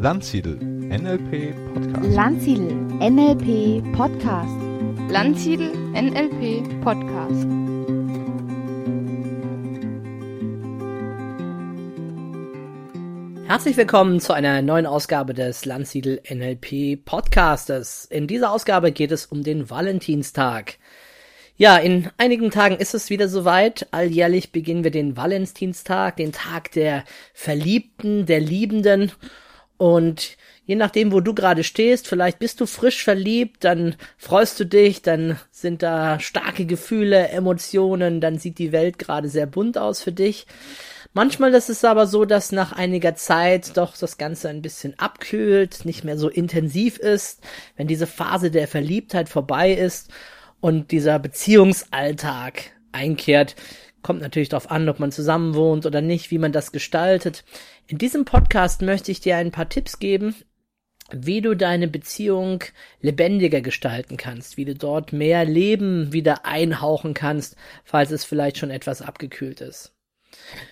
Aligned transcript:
Landsiedel 0.00 0.54
NLP 0.58 1.56
Podcast. 1.74 2.14
Landsiedel 2.14 2.72
NLP 3.00 3.82
Podcast. 3.96 4.54
Landsiedel 5.10 5.72
NLP 5.92 6.80
Podcast. 6.84 7.48
Herzlich 13.48 13.76
willkommen 13.76 14.20
zu 14.20 14.32
einer 14.34 14.62
neuen 14.62 14.86
Ausgabe 14.86 15.34
des 15.34 15.64
Landsiedel 15.64 16.22
NLP 16.32 17.04
Podcastes. 17.04 18.04
In 18.04 18.28
dieser 18.28 18.52
Ausgabe 18.52 18.92
geht 18.92 19.10
es 19.10 19.26
um 19.26 19.42
den 19.42 19.68
Valentinstag. 19.68 20.76
Ja, 21.56 21.76
in 21.76 22.08
einigen 22.18 22.52
Tagen 22.52 22.76
ist 22.76 22.94
es 22.94 23.10
wieder 23.10 23.26
soweit. 23.26 23.88
Alljährlich 23.90 24.52
beginnen 24.52 24.84
wir 24.84 24.92
den 24.92 25.16
Valentinstag, 25.16 26.18
den 26.18 26.30
Tag 26.30 26.70
der 26.70 27.02
Verliebten, 27.34 28.26
der 28.26 28.38
Liebenden. 28.38 29.10
Und 29.78 30.36
je 30.66 30.76
nachdem, 30.76 31.12
wo 31.12 31.20
du 31.20 31.34
gerade 31.34 31.64
stehst, 31.64 32.06
vielleicht 32.08 32.38
bist 32.40 32.60
du 32.60 32.66
frisch 32.66 33.02
verliebt, 33.02 33.64
dann 33.64 33.94
freust 34.18 34.60
du 34.60 34.66
dich, 34.66 35.00
dann 35.00 35.38
sind 35.50 35.82
da 35.82 36.20
starke 36.20 36.66
Gefühle, 36.66 37.28
Emotionen, 37.28 38.20
dann 38.20 38.38
sieht 38.38 38.58
die 38.58 38.72
Welt 38.72 38.98
gerade 38.98 39.28
sehr 39.28 39.46
bunt 39.46 39.78
aus 39.78 40.02
für 40.02 40.12
dich. 40.12 40.46
Manchmal 41.14 41.54
ist 41.54 41.70
es 41.70 41.84
aber 41.84 42.06
so, 42.06 42.24
dass 42.24 42.52
nach 42.52 42.72
einiger 42.72 43.14
Zeit 43.14 43.76
doch 43.76 43.96
das 43.96 44.18
Ganze 44.18 44.50
ein 44.50 44.60
bisschen 44.60 44.98
abkühlt, 44.98 45.84
nicht 45.84 46.04
mehr 46.04 46.18
so 46.18 46.28
intensiv 46.28 46.98
ist, 46.98 47.40
wenn 47.76 47.86
diese 47.86 48.06
Phase 48.06 48.50
der 48.50 48.68
Verliebtheit 48.68 49.28
vorbei 49.28 49.72
ist 49.72 50.10
und 50.60 50.90
dieser 50.90 51.18
Beziehungsalltag 51.18 52.72
einkehrt, 52.92 53.56
kommt 54.02 54.20
natürlich 54.20 54.48
darauf 54.48 54.70
an, 54.70 54.88
ob 54.88 55.00
man 55.00 55.12
zusammen 55.12 55.54
wohnt 55.54 55.86
oder 55.86 56.00
nicht, 56.00 56.30
wie 56.30 56.38
man 56.38 56.52
das 56.52 56.72
gestaltet. 56.72 57.44
In 57.86 57.98
diesem 57.98 58.24
Podcast 58.24 58.82
möchte 58.82 59.10
ich 59.10 59.20
dir 59.20 59.36
ein 59.36 59.50
paar 59.50 59.68
Tipps 59.68 59.98
geben, 59.98 60.34
wie 61.10 61.40
du 61.40 61.54
deine 61.54 61.88
Beziehung 61.88 62.64
lebendiger 63.00 63.60
gestalten 63.60 64.16
kannst, 64.16 64.56
wie 64.56 64.64
du 64.64 64.74
dort 64.74 65.12
mehr 65.12 65.44
Leben 65.44 66.12
wieder 66.12 66.44
einhauchen 66.44 67.14
kannst, 67.14 67.56
falls 67.84 68.10
es 68.10 68.24
vielleicht 68.24 68.58
schon 68.58 68.70
etwas 68.70 69.00
abgekühlt 69.00 69.60
ist. 69.60 69.94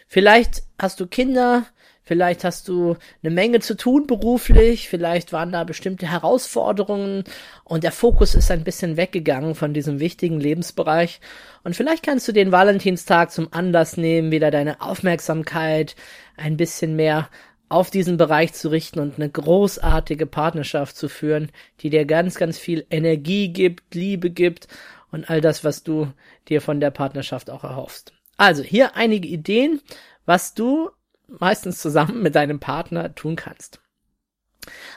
Vielleicht 0.06 0.64
hast 0.78 1.00
du 1.00 1.06
Kinder, 1.06 1.66
Vielleicht 2.08 2.44
hast 2.44 2.68
du 2.68 2.96
eine 3.24 3.34
Menge 3.34 3.58
zu 3.58 3.76
tun 3.76 4.06
beruflich, 4.06 4.88
vielleicht 4.88 5.32
waren 5.32 5.50
da 5.50 5.64
bestimmte 5.64 6.08
Herausforderungen 6.08 7.24
und 7.64 7.82
der 7.82 7.90
Fokus 7.90 8.36
ist 8.36 8.48
ein 8.52 8.62
bisschen 8.62 8.96
weggegangen 8.96 9.56
von 9.56 9.74
diesem 9.74 9.98
wichtigen 9.98 10.38
Lebensbereich. 10.38 11.20
Und 11.64 11.74
vielleicht 11.74 12.04
kannst 12.04 12.28
du 12.28 12.32
den 12.32 12.52
Valentinstag 12.52 13.32
zum 13.32 13.52
Anlass 13.52 13.96
nehmen, 13.96 14.30
wieder 14.30 14.52
deine 14.52 14.80
Aufmerksamkeit 14.82 15.96
ein 16.36 16.56
bisschen 16.56 16.94
mehr 16.94 17.28
auf 17.68 17.90
diesen 17.90 18.18
Bereich 18.18 18.52
zu 18.52 18.68
richten 18.68 19.00
und 19.00 19.16
eine 19.16 19.28
großartige 19.28 20.26
Partnerschaft 20.26 20.96
zu 20.96 21.08
führen, 21.08 21.50
die 21.80 21.90
dir 21.90 22.04
ganz, 22.04 22.36
ganz 22.36 22.56
viel 22.56 22.86
Energie 22.88 23.48
gibt, 23.48 23.96
Liebe 23.96 24.30
gibt 24.30 24.68
und 25.10 25.28
all 25.28 25.40
das, 25.40 25.64
was 25.64 25.82
du 25.82 26.12
dir 26.48 26.60
von 26.60 26.78
der 26.78 26.92
Partnerschaft 26.92 27.50
auch 27.50 27.64
erhoffst. 27.64 28.12
Also 28.36 28.62
hier 28.62 28.94
einige 28.94 29.26
Ideen, 29.26 29.80
was 30.24 30.54
du 30.54 30.90
meistens 31.28 31.80
zusammen 31.80 32.22
mit 32.22 32.34
deinem 32.34 32.60
Partner 32.60 33.14
tun 33.14 33.36
kannst. 33.36 33.80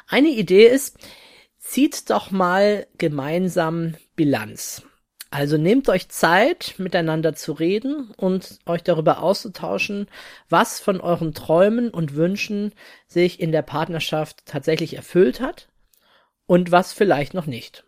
Eine 0.08 0.30
Idee 0.30 0.68
ist, 0.68 0.98
zieht 1.58 2.10
doch 2.10 2.32
mal 2.32 2.88
gemeinsam 2.98 3.96
Bilanz. 4.16 4.84
Also 5.32 5.58
nehmt 5.58 5.88
euch 5.90 6.10
Zeit, 6.10 6.74
miteinander 6.80 7.36
zu 7.36 7.52
reden 7.54 8.12
und 8.18 8.58
euch 8.66 8.82
darüber 8.82 9.22
auszutauschen, 9.22 10.08
was 10.50 10.80
von 10.80 11.02
euren 11.02 11.36
Träumen 11.36 11.92
und 11.92 12.16
Wünschen 12.16 12.74
sich 13.08 13.40
in 13.40 13.52
der 13.52 13.62
Partnerschaft 13.62 14.46
tatsächlich 14.46 14.96
erfüllt 14.96 15.40
hat 15.40 15.68
und 16.48 16.72
was 16.72 16.94
vielleicht 16.94 17.36
noch 17.36 17.46
nicht. 17.46 17.84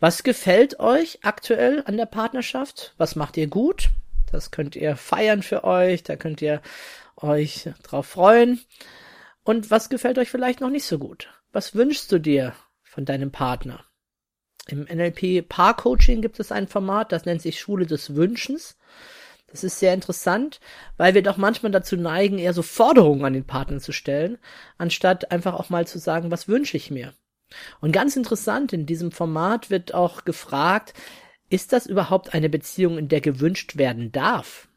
Was 0.00 0.22
gefällt 0.22 0.80
euch 0.80 1.20
aktuell 1.22 1.82
an 1.86 1.96
der 1.96 2.06
Partnerschaft? 2.06 2.94
Was 2.98 3.16
macht 3.16 3.38
ihr 3.38 3.46
gut? 3.46 3.88
Das 4.30 4.50
könnt 4.50 4.76
ihr 4.76 4.96
feiern 4.96 5.42
für 5.42 5.64
euch, 5.64 6.02
da 6.02 6.16
könnt 6.16 6.42
ihr 6.42 6.60
euch 7.22 7.70
drauf 7.82 8.06
freuen. 8.06 8.60
Und 9.42 9.70
was 9.70 9.88
gefällt 9.88 10.18
euch 10.18 10.30
vielleicht 10.30 10.60
noch 10.60 10.70
nicht 10.70 10.84
so 10.84 10.98
gut? 10.98 11.28
Was 11.52 11.74
wünschst 11.74 12.10
du 12.12 12.18
dir 12.18 12.54
von 12.82 13.04
deinem 13.04 13.30
Partner? 13.30 13.84
Im 14.68 14.84
NLP 14.84 15.48
Paar 15.48 15.76
Coaching 15.76 16.22
gibt 16.22 16.38
es 16.38 16.52
ein 16.52 16.68
Format, 16.68 17.12
das 17.12 17.24
nennt 17.24 17.42
sich 17.42 17.58
Schule 17.58 17.86
des 17.86 18.14
Wünschens. 18.14 18.76
Das 19.48 19.64
ist 19.64 19.80
sehr 19.80 19.94
interessant, 19.94 20.60
weil 20.96 21.14
wir 21.14 21.22
doch 21.22 21.36
manchmal 21.36 21.72
dazu 21.72 21.96
neigen, 21.96 22.38
eher 22.38 22.54
so 22.54 22.62
Forderungen 22.62 23.24
an 23.24 23.32
den 23.32 23.46
Partner 23.46 23.80
zu 23.80 23.92
stellen, 23.92 24.38
anstatt 24.78 25.32
einfach 25.32 25.54
auch 25.54 25.70
mal 25.70 25.86
zu 25.88 25.98
sagen, 25.98 26.30
was 26.30 26.46
wünsche 26.46 26.76
ich 26.76 26.90
mir? 26.90 27.14
Und 27.80 27.90
ganz 27.90 28.14
interessant, 28.14 28.72
in 28.72 28.86
diesem 28.86 29.10
Format 29.10 29.70
wird 29.70 29.92
auch 29.92 30.24
gefragt, 30.24 30.94
ist 31.48 31.72
das 31.72 31.86
überhaupt 31.86 32.32
eine 32.32 32.48
Beziehung, 32.48 32.96
in 32.96 33.08
der 33.08 33.20
gewünscht 33.20 33.76
werden 33.76 34.12
darf? 34.12 34.68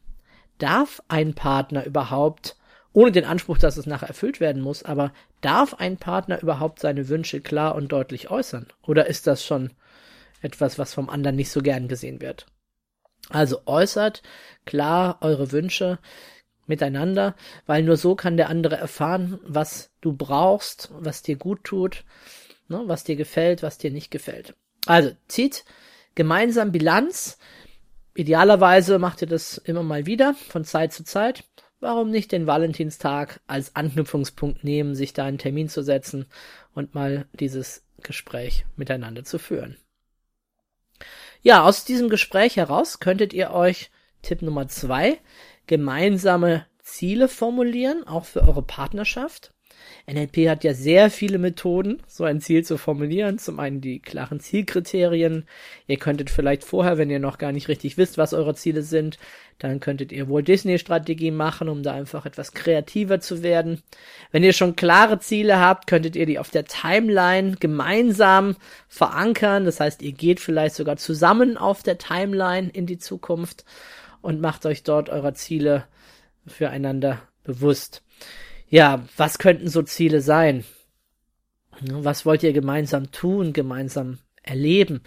Darf 0.58 1.02
ein 1.08 1.34
Partner 1.34 1.84
überhaupt, 1.84 2.56
ohne 2.92 3.12
den 3.12 3.24
Anspruch, 3.24 3.58
dass 3.58 3.76
es 3.76 3.86
nachher 3.86 4.08
erfüllt 4.08 4.40
werden 4.40 4.62
muss, 4.62 4.82
aber 4.82 5.12
darf 5.40 5.74
ein 5.74 5.96
Partner 5.96 6.40
überhaupt 6.40 6.78
seine 6.78 7.08
Wünsche 7.08 7.40
klar 7.40 7.74
und 7.74 7.88
deutlich 7.88 8.30
äußern? 8.30 8.66
Oder 8.82 9.06
ist 9.06 9.26
das 9.26 9.44
schon 9.44 9.72
etwas, 10.42 10.78
was 10.78 10.94
vom 10.94 11.10
anderen 11.10 11.36
nicht 11.36 11.50
so 11.50 11.60
gern 11.60 11.88
gesehen 11.88 12.20
wird? 12.20 12.46
Also 13.30 13.62
äußert 13.66 14.22
klar 14.66 15.18
eure 15.22 15.50
Wünsche 15.52 15.98
miteinander, 16.66 17.34
weil 17.66 17.82
nur 17.82 17.96
so 17.96 18.14
kann 18.14 18.36
der 18.36 18.48
andere 18.48 18.76
erfahren, 18.76 19.38
was 19.44 19.90
du 20.00 20.12
brauchst, 20.12 20.90
was 20.92 21.22
dir 21.22 21.36
gut 21.36 21.64
tut, 21.64 22.04
ne, 22.68 22.82
was 22.86 23.04
dir 23.04 23.16
gefällt, 23.16 23.62
was 23.62 23.78
dir 23.78 23.90
nicht 23.90 24.10
gefällt. 24.10 24.54
Also 24.86 25.12
zieht 25.28 25.64
gemeinsam 26.14 26.72
Bilanz 26.72 27.38
Idealerweise 28.14 28.98
macht 28.98 29.22
ihr 29.22 29.28
das 29.28 29.58
immer 29.58 29.82
mal 29.82 30.06
wieder, 30.06 30.34
von 30.34 30.64
Zeit 30.64 30.92
zu 30.92 31.04
Zeit. 31.04 31.44
Warum 31.80 32.10
nicht 32.10 32.32
den 32.32 32.46
Valentinstag 32.46 33.40
als 33.46 33.74
Anknüpfungspunkt 33.76 34.64
nehmen, 34.64 34.94
sich 34.94 35.12
da 35.12 35.24
einen 35.24 35.38
Termin 35.38 35.68
zu 35.68 35.82
setzen 35.82 36.26
und 36.74 36.94
mal 36.94 37.26
dieses 37.32 37.84
Gespräch 38.02 38.64
miteinander 38.76 39.24
zu 39.24 39.38
führen? 39.38 39.76
Ja, 41.42 41.64
aus 41.64 41.84
diesem 41.84 42.08
Gespräch 42.08 42.56
heraus 42.56 43.00
könntet 43.00 43.32
ihr 43.32 43.50
euch 43.50 43.90
Tipp 44.22 44.42
Nummer 44.42 44.68
zwei 44.68 45.20
gemeinsame 45.66 46.66
Ziele 46.82 47.28
formulieren, 47.28 48.06
auch 48.06 48.24
für 48.24 48.42
eure 48.42 48.62
Partnerschaft. 48.62 49.53
NLP 50.06 50.48
hat 50.48 50.64
ja 50.64 50.74
sehr 50.74 51.10
viele 51.10 51.38
Methoden, 51.38 52.02
so 52.06 52.24
ein 52.24 52.40
Ziel 52.40 52.64
zu 52.64 52.76
formulieren. 52.76 53.38
Zum 53.38 53.58
einen 53.58 53.80
die 53.80 54.00
klaren 54.00 54.40
Zielkriterien. 54.40 55.46
Ihr 55.86 55.96
könntet 55.96 56.30
vielleicht 56.30 56.64
vorher, 56.64 56.98
wenn 56.98 57.10
ihr 57.10 57.18
noch 57.18 57.38
gar 57.38 57.52
nicht 57.52 57.68
richtig 57.68 57.96
wisst, 57.96 58.18
was 58.18 58.34
eure 58.34 58.54
Ziele 58.54 58.82
sind, 58.82 59.18
dann 59.58 59.80
könntet 59.80 60.12
ihr 60.12 60.28
wohl 60.28 60.42
Disney-Strategie 60.42 61.30
machen, 61.30 61.68
um 61.68 61.82
da 61.82 61.94
einfach 61.94 62.26
etwas 62.26 62.52
kreativer 62.52 63.20
zu 63.20 63.42
werden. 63.42 63.82
Wenn 64.30 64.44
ihr 64.44 64.52
schon 64.52 64.76
klare 64.76 65.20
Ziele 65.20 65.58
habt, 65.58 65.86
könntet 65.86 66.16
ihr 66.16 66.26
die 66.26 66.38
auf 66.38 66.50
der 66.50 66.64
Timeline 66.64 67.56
gemeinsam 67.58 68.56
verankern. 68.88 69.64
Das 69.64 69.80
heißt, 69.80 70.02
ihr 70.02 70.12
geht 70.12 70.40
vielleicht 70.40 70.74
sogar 70.74 70.96
zusammen 70.96 71.56
auf 71.56 71.82
der 71.82 71.98
Timeline 71.98 72.68
in 72.68 72.86
die 72.86 72.98
Zukunft 72.98 73.64
und 74.20 74.40
macht 74.40 74.66
euch 74.66 74.82
dort 74.82 75.08
eurer 75.08 75.34
Ziele 75.34 75.84
füreinander 76.46 77.22
bewusst 77.44 78.02
ja, 78.74 79.04
was 79.16 79.38
könnten 79.38 79.68
so 79.68 79.82
Ziele 79.82 80.20
sein? 80.20 80.64
Was 81.80 82.26
wollt 82.26 82.42
ihr 82.42 82.52
gemeinsam 82.52 83.12
tun, 83.12 83.52
gemeinsam 83.52 84.18
erleben? 84.42 85.00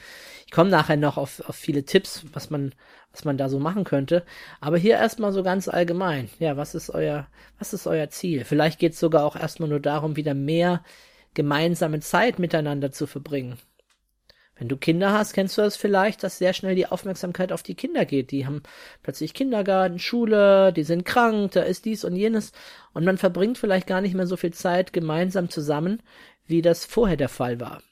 Ich 0.46 0.52
komme 0.52 0.70
nachher 0.70 0.96
noch 0.96 1.18
auf, 1.18 1.42
auf 1.50 1.58
viele 1.58 1.84
Tipps, 1.84 2.24
was 2.32 2.50
man, 2.50 2.74
was 3.12 3.26
man 3.26 3.38
da 3.38 3.50
so 3.50 3.60
machen 3.60 3.84
könnte. 3.84 4.24
Aber 4.62 4.78
hier 4.78 4.94
erstmal 4.96 5.34
so 5.34 5.44
ganz 5.44 5.68
allgemein. 5.68 6.30
Ja, 6.40 6.56
was 6.56 6.76
ist 6.76 6.90
euer, 6.92 7.28
was 7.60 7.74
ist 7.74 7.88
euer 7.88 8.10
Ziel? 8.10 8.46
Vielleicht 8.46 8.80
geht 8.80 8.94
es 8.94 9.02
sogar 9.02 9.26
auch 9.26 9.36
erstmal 9.36 9.68
nur 9.68 9.82
darum, 9.82 10.16
wieder 10.16 10.34
mehr 10.34 10.82
gemeinsame 11.34 12.00
Zeit 12.00 12.40
miteinander 12.40 12.94
zu 12.94 13.06
verbringen. 13.06 13.58
Wenn 14.58 14.70
du 14.70 14.78
Kinder 14.78 15.12
hast, 15.14 15.34
kennst 15.34 15.58
du 15.58 15.62
das 15.62 15.78
vielleicht, 15.78 16.24
dass 16.24 16.40
sehr 16.40 16.54
schnell 16.54 16.76
die 16.76 16.88
Aufmerksamkeit 16.88 17.52
auf 17.52 17.62
die 17.62 17.76
Kinder 17.76 18.06
geht. 18.06 18.32
Die 18.32 18.46
haben 18.48 18.64
plötzlich 19.04 19.34
Kindergarten, 19.34 20.00
Schule, 20.00 20.74
die 20.74 20.84
sind 20.84 21.06
krank, 21.06 21.52
da 21.52 21.62
ist 21.62 21.86
dies 21.86 22.04
und 22.04 22.16
jenes. 22.16 22.54
Und 22.94 23.06
man 23.06 23.18
verbringt 23.18 23.58
vielleicht 23.58 23.86
gar 23.86 24.02
nicht 24.02 24.16
mehr 24.16 24.28
so 24.28 24.36
viel 24.36 24.54
Zeit 24.54 24.94
gemeinsam 24.94 25.50
zusammen, 25.50 26.02
wie 26.48 26.62
das 26.62 26.86
vorher 26.86 27.18
der 27.18 27.30
Fall 27.30 27.60
war. 27.60 27.84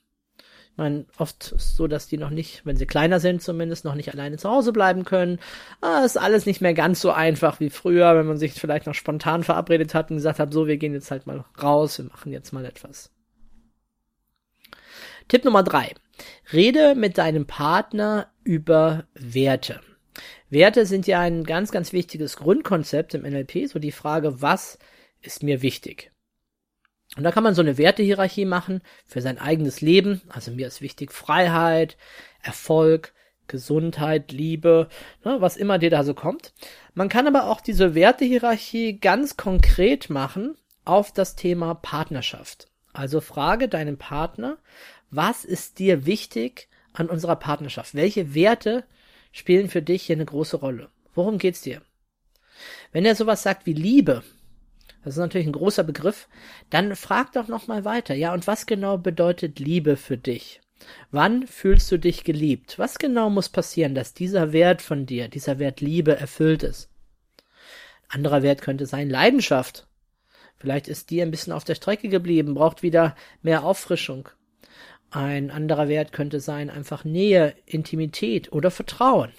Ich 0.76 0.78
meine, 0.78 1.06
oft 1.18 1.54
ist 1.54 1.78
so, 1.78 1.88
dass 1.88 2.08
die 2.08 2.18
noch 2.18 2.32
nicht, 2.32 2.66
wenn 2.66 2.76
sie 2.76 2.86
kleiner 2.86 3.22
sind 3.22 3.42
zumindest, 3.42 3.86
noch 3.86 3.96
nicht 3.96 4.12
alleine 4.12 4.38
zu 4.38 4.50
Hause 4.50 4.74
bleiben 4.74 5.06
können. 5.06 5.40
Ah, 5.80 6.04
ist 6.04 6.18
alles 6.18 6.46
nicht 6.46 6.60
mehr 6.60 6.74
ganz 6.74 7.00
so 7.00 7.12
einfach 7.12 7.62
wie 7.62 7.70
früher, 7.70 8.16
wenn 8.18 8.26
man 8.26 8.38
sich 8.38 8.54
vielleicht 8.54 8.86
noch 8.86 8.94
spontan 8.94 9.44
verabredet 9.44 9.94
hat 9.94 10.10
und 10.10 10.18
gesagt 10.18 10.40
hat, 10.40 10.52
so, 10.52 10.68
wir 10.68 10.76
gehen 10.76 10.94
jetzt 10.94 11.12
halt 11.12 11.28
mal 11.28 11.46
raus, 11.62 12.00
wir 12.00 12.06
machen 12.06 12.34
jetzt 12.34 12.52
mal 12.52 12.66
etwas. 12.66 13.12
Tipp 15.30 15.46
Nummer 15.46 15.64
drei. 15.64 15.94
Rede 16.52 16.96
mit 16.96 17.18
deinem 17.18 17.46
Partner 17.46 18.32
über 18.44 19.06
Werte. 19.14 19.82
Werte 20.50 20.86
sind 20.86 21.08
ja 21.08 21.20
ein 21.20 21.44
ganz, 21.44 21.72
ganz 21.72 21.92
wichtiges 21.92 22.38
Grundkonzept 22.38 23.14
im 23.14 23.24
NLP, 23.24 23.68
so 23.68 23.80
die 23.80 23.92
Frage, 23.92 24.42
was 24.42 24.80
ist 25.22 25.44
mir 25.44 25.62
wichtig? 25.62 26.12
Und 27.18 27.24
da 27.24 27.32
kann 27.32 27.44
man 27.44 27.56
so 27.56 27.62
eine 27.62 27.78
Wertehierarchie 27.78 28.46
machen 28.46 28.82
für 29.06 29.22
sein 29.22 29.38
eigenes 29.38 29.82
Leben. 29.82 30.22
Also 30.28 30.52
mir 30.52 30.68
ist 30.68 30.82
wichtig 30.82 31.12
Freiheit, 31.12 31.98
Erfolg, 32.42 33.14
Gesundheit, 33.48 34.32
Liebe, 34.32 34.90
ne, 35.24 35.38
was 35.40 35.58
immer 35.58 35.78
dir 35.78 35.90
da 35.90 36.04
so 36.04 36.14
kommt. 36.14 36.54
Man 36.94 37.10
kann 37.10 37.28
aber 37.28 37.50
auch 37.50 37.62
diese 37.62 37.96
Wertehierarchie 37.96 39.00
ganz 39.00 39.38
konkret 39.38 40.10
machen 40.10 40.58
auf 40.84 41.12
das 41.12 41.36
Thema 41.36 41.76
Partnerschaft. 41.76 42.68
Also 42.92 43.22
frage 43.22 43.68
deinen 43.68 43.98
Partner, 43.98 44.58
was 45.10 45.46
ist 45.46 45.80
dir 45.80 46.06
wichtig 46.06 46.68
an 46.94 47.10
unserer 47.10 47.36
Partnerschaft? 47.36 47.96
Welche 47.96 48.34
Werte 48.34 48.84
spielen 49.32 49.70
für 49.70 49.82
dich 49.82 50.04
hier 50.04 50.16
eine 50.16 50.26
große 50.26 50.58
Rolle? 50.58 50.90
Worum 51.14 51.38
geht's 51.38 51.62
dir? 51.62 51.82
Wenn 52.92 53.06
er 53.06 53.16
sowas 53.16 53.44
sagt 53.44 53.66
wie 53.66 53.74
Liebe, 53.74 54.24
das 55.04 55.16
ist 55.16 55.20
natürlich 55.20 55.48
ein 55.48 55.54
großer 55.54 55.84
Begriff, 55.84 56.28
dann 56.70 56.96
frag 56.96 57.34
doch 57.34 57.48
noch 57.48 57.68
mal 57.68 57.86
weiter. 57.86 58.16
Ja, 58.16 58.34
und 58.34 58.48
was 58.48 58.66
genau 58.66 58.98
bedeutet 58.98 59.60
Liebe 59.60 59.98
für 59.98 60.18
dich? 60.18 60.62
Wann 61.12 61.48
fühlst 61.48 61.92
du 61.92 61.98
dich 61.98 62.24
geliebt? 62.24 62.80
Was 62.80 62.98
genau 62.98 63.30
muss 63.30 63.50
passieren, 63.50 63.96
dass 63.96 64.14
dieser 64.14 64.52
Wert 64.52 64.82
von 64.82 65.06
dir, 65.06 65.28
dieser 65.28 65.60
Wert 65.60 65.82
Liebe 65.82 66.18
erfüllt 66.18 66.64
ist? 66.64 66.90
Anderer 68.10 68.44
Wert 68.44 68.62
könnte 68.62 68.86
sein 68.86 69.10
Leidenschaft. 69.10 69.88
Vielleicht 70.58 70.88
ist 70.88 71.10
die 71.10 71.22
ein 71.22 71.32
bisschen 71.32 71.54
auf 71.54 71.64
der 71.64 71.76
Strecke 71.76 72.10
geblieben, 72.10 72.56
braucht 72.56 72.82
wieder 72.82 73.16
mehr 73.42 73.64
Auffrischung. 73.64 74.30
Ein 75.16 75.50
anderer 75.50 75.88
Wert 75.88 76.12
könnte 76.12 76.42
sein 76.42 76.70
einfach 76.70 77.06
Nähe, 77.06 77.56
Intimität 77.66 78.52
oder 78.52 78.70
Vertrauen. 78.70 79.32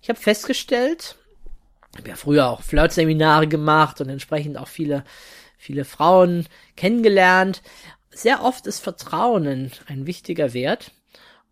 Ich 0.00 0.08
habe 0.08 0.18
festgestellt, 0.18 1.16
habe 1.96 2.08
ja 2.08 2.16
früher 2.16 2.48
auch 2.48 2.62
Flirtseminare 2.62 3.46
gemacht 3.46 4.00
und 4.00 4.08
entsprechend 4.08 4.58
auch 4.58 4.66
viele, 4.66 5.04
viele 5.58 5.84
Frauen 5.84 6.48
kennengelernt. 6.74 7.62
Sehr 8.10 8.42
oft 8.42 8.66
ist 8.66 8.80
Vertrauen 8.80 9.46
ein, 9.46 9.72
ein 9.86 10.06
wichtiger 10.08 10.52
Wert. 10.54 10.90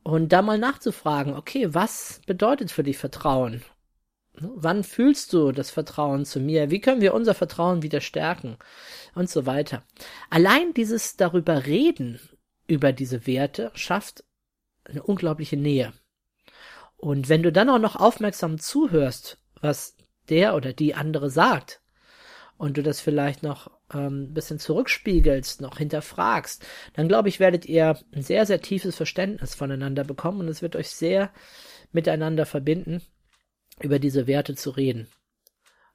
Und 0.03 0.33
da 0.33 0.43
mal 0.43 0.59
nachzufragen, 0.59 1.35
okay, 1.35 1.73
was 1.73 2.21
bedeutet 2.27 2.73
für 2.73 2.83
dich 2.83 2.99
Vertrauen? 2.99 3.63
Wann 4.35 4.83
fühlst 4.83 5.33
du 5.33 5.53
das 5.53 5.71
Vertrauen 5.71 6.25
zu 6.25 6.41
mir? 6.41 6.73
Wie 6.73 6.81
können 6.81 7.03
wir 7.03 7.15
unser 7.15 7.35
Vertrauen 7.35 7.85
wieder 7.85 8.01
stärken? 8.01 8.57
Und 9.15 9.31
so 9.31 9.47
weiter. 9.47 9.85
Allein 10.29 10.75
dieses 10.75 11.17
darüber 11.17 11.67
reden, 11.67 12.19
über 12.71 12.93
diese 12.93 13.27
Werte, 13.27 13.73
schafft 13.75 14.25
eine 14.85 15.03
unglaubliche 15.03 15.57
Nähe. 15.57 15.93
Und 16.97 17.29
wenn 17.29 17.43
du 17.43 17.51
dann 17.51 17.69
auch 17.69 17.79
noch 17.79 17.97
aufmerksam 17.97 18.59
zuhörst, 18.59 19.39
was 19.61 19.97
der 20.29 20.55
oder 20.55 20.73
die 20.73 20.95
andere 20.95 21.31
sagt 21.31 21.83
und 22.59 22.77
du 22.77 22.83
das 22.83 23.01
vielleicht 23.01 23.43
noch 23.43 23.71
ähm, 23.93 24.25
ein 24.25 24.35
bisschen 24.35 24.61
zurückspiegelst, 24.61 25.61
noch 25.61 25.79
hinterfragst, 25.79 26.65
dann 26.93 27.09
glaube 27.09 27.29
ich, 27.29 27.41
werdet 27.41 27.67
ihr 27.67 27.99
ein 28.15 28.23
sehr, 28.23 28.47
sehr 28.47 28.61
tiefes 28.61 28.97
Verständnis 28.97 29.55
voneinander 29.55 30.05
bekommen 30.05 30.41
und 30.41 30.49
es 30.49 30.63
wird 30.63 30.77
euch 30.77 30.91
sehr 30.91 31.33
miteinander 31.91 32.47
verbinden, 32.47 33.03
über 33.81 33.99
diese 33.99 34.29
Werte 34.29 34.55
zu 34.55 34.71
reden. 34.71 35.09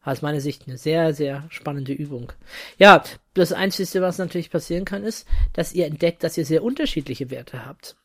Aus 0.06 0.22
meiner 0.22 0.40
Sicht 0.40 0.64
eine 0.68 0.78
sehr, 0.78 1.14
sehr 1.14 1.46
spannende 1.50 1.92
Übung. 1.92 2.32
Ja, 2.78 3.04
das 3.34 3.52
Einzige, 3.52 4.02
was 4.02 4.20
natürlich 4.20 4.52
passieren 4.52 4.86
kann, 4.86 5.04
ist, 5.04 5.28
dass 5.54 5.74
ihr 5.74 5.88
entdeckt, 5.88 6.24
dass 6.24 6.38
ihr 6.38 6.46
sehr 6.46 6.64
unterschiedliche 6.64 7.32
Werte 7.32 7.66
habt. 7.66 7.98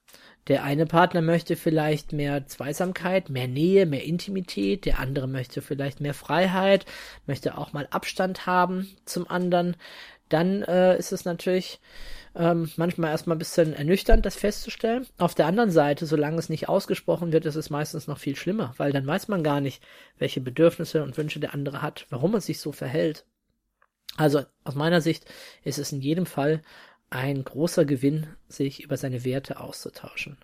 Der 0.49 0.65
eine 0.65 0.87
Partner 0.87 1.21
möchte 1.21 1.55
vielleicht 1.55 2.13
mehr 2.13 2.47
Zweisamkeit, 2.47 3.29
mehr 3.29 3.47
Nähe, 3.47 3.85
mehr 3.85 4.05
Intimität, 4.05 4.87
der 4.87 4.99
andere 4.99 5.29
möchte 5.29 5.61
vielleicht 5.61 6.01
mehr 6.01 6.15
Freiheit, 6.15 6.87
möchte 7.27 7.59
auch 7.59 7.75
mal 7.75 7.87
Abstand 7.91 8.47
haben 8.47 8.89
zum 9.05 9.29
anderen. 9.29 9.77
Dann 10.31 10.63
äh, 10.63 10.99
ist 10.99 11.13
es 11.13 11.27
natürlich 11.27 11.81
ähm, 12.35 12.71
manchmal 12.77 13.11
erstmal 13.11 13.37
ein 13.37 13.41
bisschen 13.41 13.73
ernüchternd, 13.73 14.25
das 14.25 14.37
festzustellen. 14.37 15.07
Auf 15.19 15.35
der 15.35 15.47
anderen 15.47 15.71
Seite, 15.71 16.07
solange 16.07 16.39
es 16.39 16.49
nicht 16.49 16.69
ausgesprochen 16.69 17.33
wird, 17.33 17.47
ist 17.47 17.57
es 17.57 17.71
meistens 17.71 18.07
noch 18.07 18.19
viel 18.19 18.37
schlimmer, 18.37 18.75
weil 18.77 18.93
dann 18.93 19.07
weiß 19.07 19.29
man 19.29 19.43
gar 19.43 19.61
nicht, 19.61 19.83
welche 20.19 20.41
Bedürfnisse 20.41 21.03
und 21.03 21.17
Wünsche 21.17 21.41
der 21.41 21.55
andere 21.55 21.83
hat, 21.83 22.07
warum 22.11 22.35
er 22.35 22.41
sich 22.41 22.61
so 22.61 22.73
verhält. 22.73 23.25
Also 24.17 24.45
aus 24.65 24.75
meiner 24.75 25.01
Sicht 25.01 25.25
ist 25.65 25.79
es 25.79 25.93
in 25.93 26.01
jedem 26.01 26.27
Fall 26.27 26.63
ein 27.11 27.43
großer 27.43 27.85
Gewinn, 27.85 28.29
sich 28.49 28.83
über 28.83 28.97
seine 28.97 29.25
Werte 29.25 29.59
auszutauschen. 29.59 30.39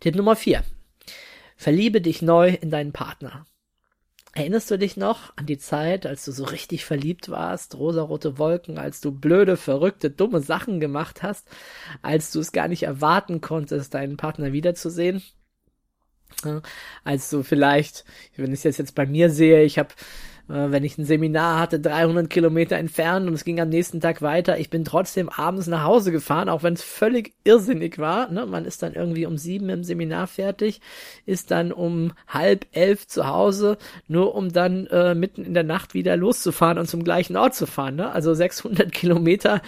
Tipp 0.00 0.14
Nummer 0.14 0.36
4. 0.36 0.62
Verliebe 1.56 2.00
dich 2.00 2.22
neu 2.22 2.50
in 2.50 2.70
deinen 2.70 2.92
Partner. 2.92 3.46
Erinnerst 4.38 4.70
du 4.70 4.78
dich 4.78 4.96
noch 4.96 5.36
an 5.36 5.46
die 5.46 5.58
Zeit, 5.58 6.06
als 6.06 6.24
du 6.24 6.30
so 6.30 6.44
richtig 6.44 6.84
verliebt 6.84 7.28
warst, 7.28 7.74
rosarote 7.74 8.38
Wolken, 8.38 8.78
als 8.78 9.00
du 9.00 9.10
blöde, 9.10 9.56
verrückte, 9.56 10.10
dumme 10.10 10.40
Sachen 10.40 10.78
gemacht 10.78 11.24
hast, 11.24 11.48
als 12.02 12.30
du 12.30 12.38
es 12.38 12.52
gar 12.52 12.68
nicht 12.68 12.84
erwarten 12.84 13.40
konntest, 13.40 13.94
deinen 13.94 14.16
Partner 14.16 14.52
wiederzusehen? 14.52 15.24
Als 17.02 17.30
du 17.30 17.42
vielleicht, 17.42 18.04
wenn 18.36 18.52
ich 18.52 18.64
es 18.64 18.78
jetzt 18.78 18.94
bei 18.94 19.06
mir 19.06 19.28
sehe, 19.28 19.64
ich 19.64 19.76
habe 19.76 19.88
wenn 20.48 20.82
ich 20.82 20.96
ein 20.96 21.04
Seminar 21.04 21.60
hatte, 21.60 21.78
300 21.78 22.30
Kilometer 22.30 22.76
entfernt 22.76 23.28
und 23.28 23.34
es 23.34 23.44
ging 23.44 23.60
am 23.60 23.68
nächsten 23.68 24.00
Tag 24.00 24.22
weiter. 24.22 24.58
Ich 24.58 24.70
bin 24.70 24.84
trotzdem 24.84 25.28
abends 25.28 25.66
nach 25.66 25.84
Hause 25.84 26.10
gefahren, 26.10 26.48
auch 26.48 26.62
wenn 26.62 26.72
es 26.72 26.82
völlig 26.82 27.34
irrsinnig 27.44 27.98
war. 27.98 28.30
Ne? 28.30 28.46
Man 28.46 28.64
ist 28.64 28.82
dann 28.82 28.94
irgendwie 28.94 29.26
um 29.26 29.36
sieben 29.36 29.68
im 29.68 29.84
Seminar 29.84 30.26
fertig, 30.26 30.80
ist 31.26 31.50
dann 31.50 31.70
um 31.70 32.12
halb 32.26 32.66
elf 32.72 33.06
zu 33.06 33.26
Hause, 33.26 33.76
nur 34.06 34.34
um 34.34 34.50
dann 34.50 34.86
äh, 34.86 35.14
mitten 35.14 35.44
in 35.44 35.52
der 35.52 35.64
Nacht 35.64 35.92
wieder 35.92 36.16
loszufahren 36.16 36.78
und 36.78 36.88
zum 36.88 37.04
gleichen 37.04 37.36
Ort 37.36 37.54
zu 37.54 37.66
fahren. 37.66 37.96
Ne? 37.96 38.10
Also 38.10 38.32
600 38.32 38.90
Kilometer 38.90 39.60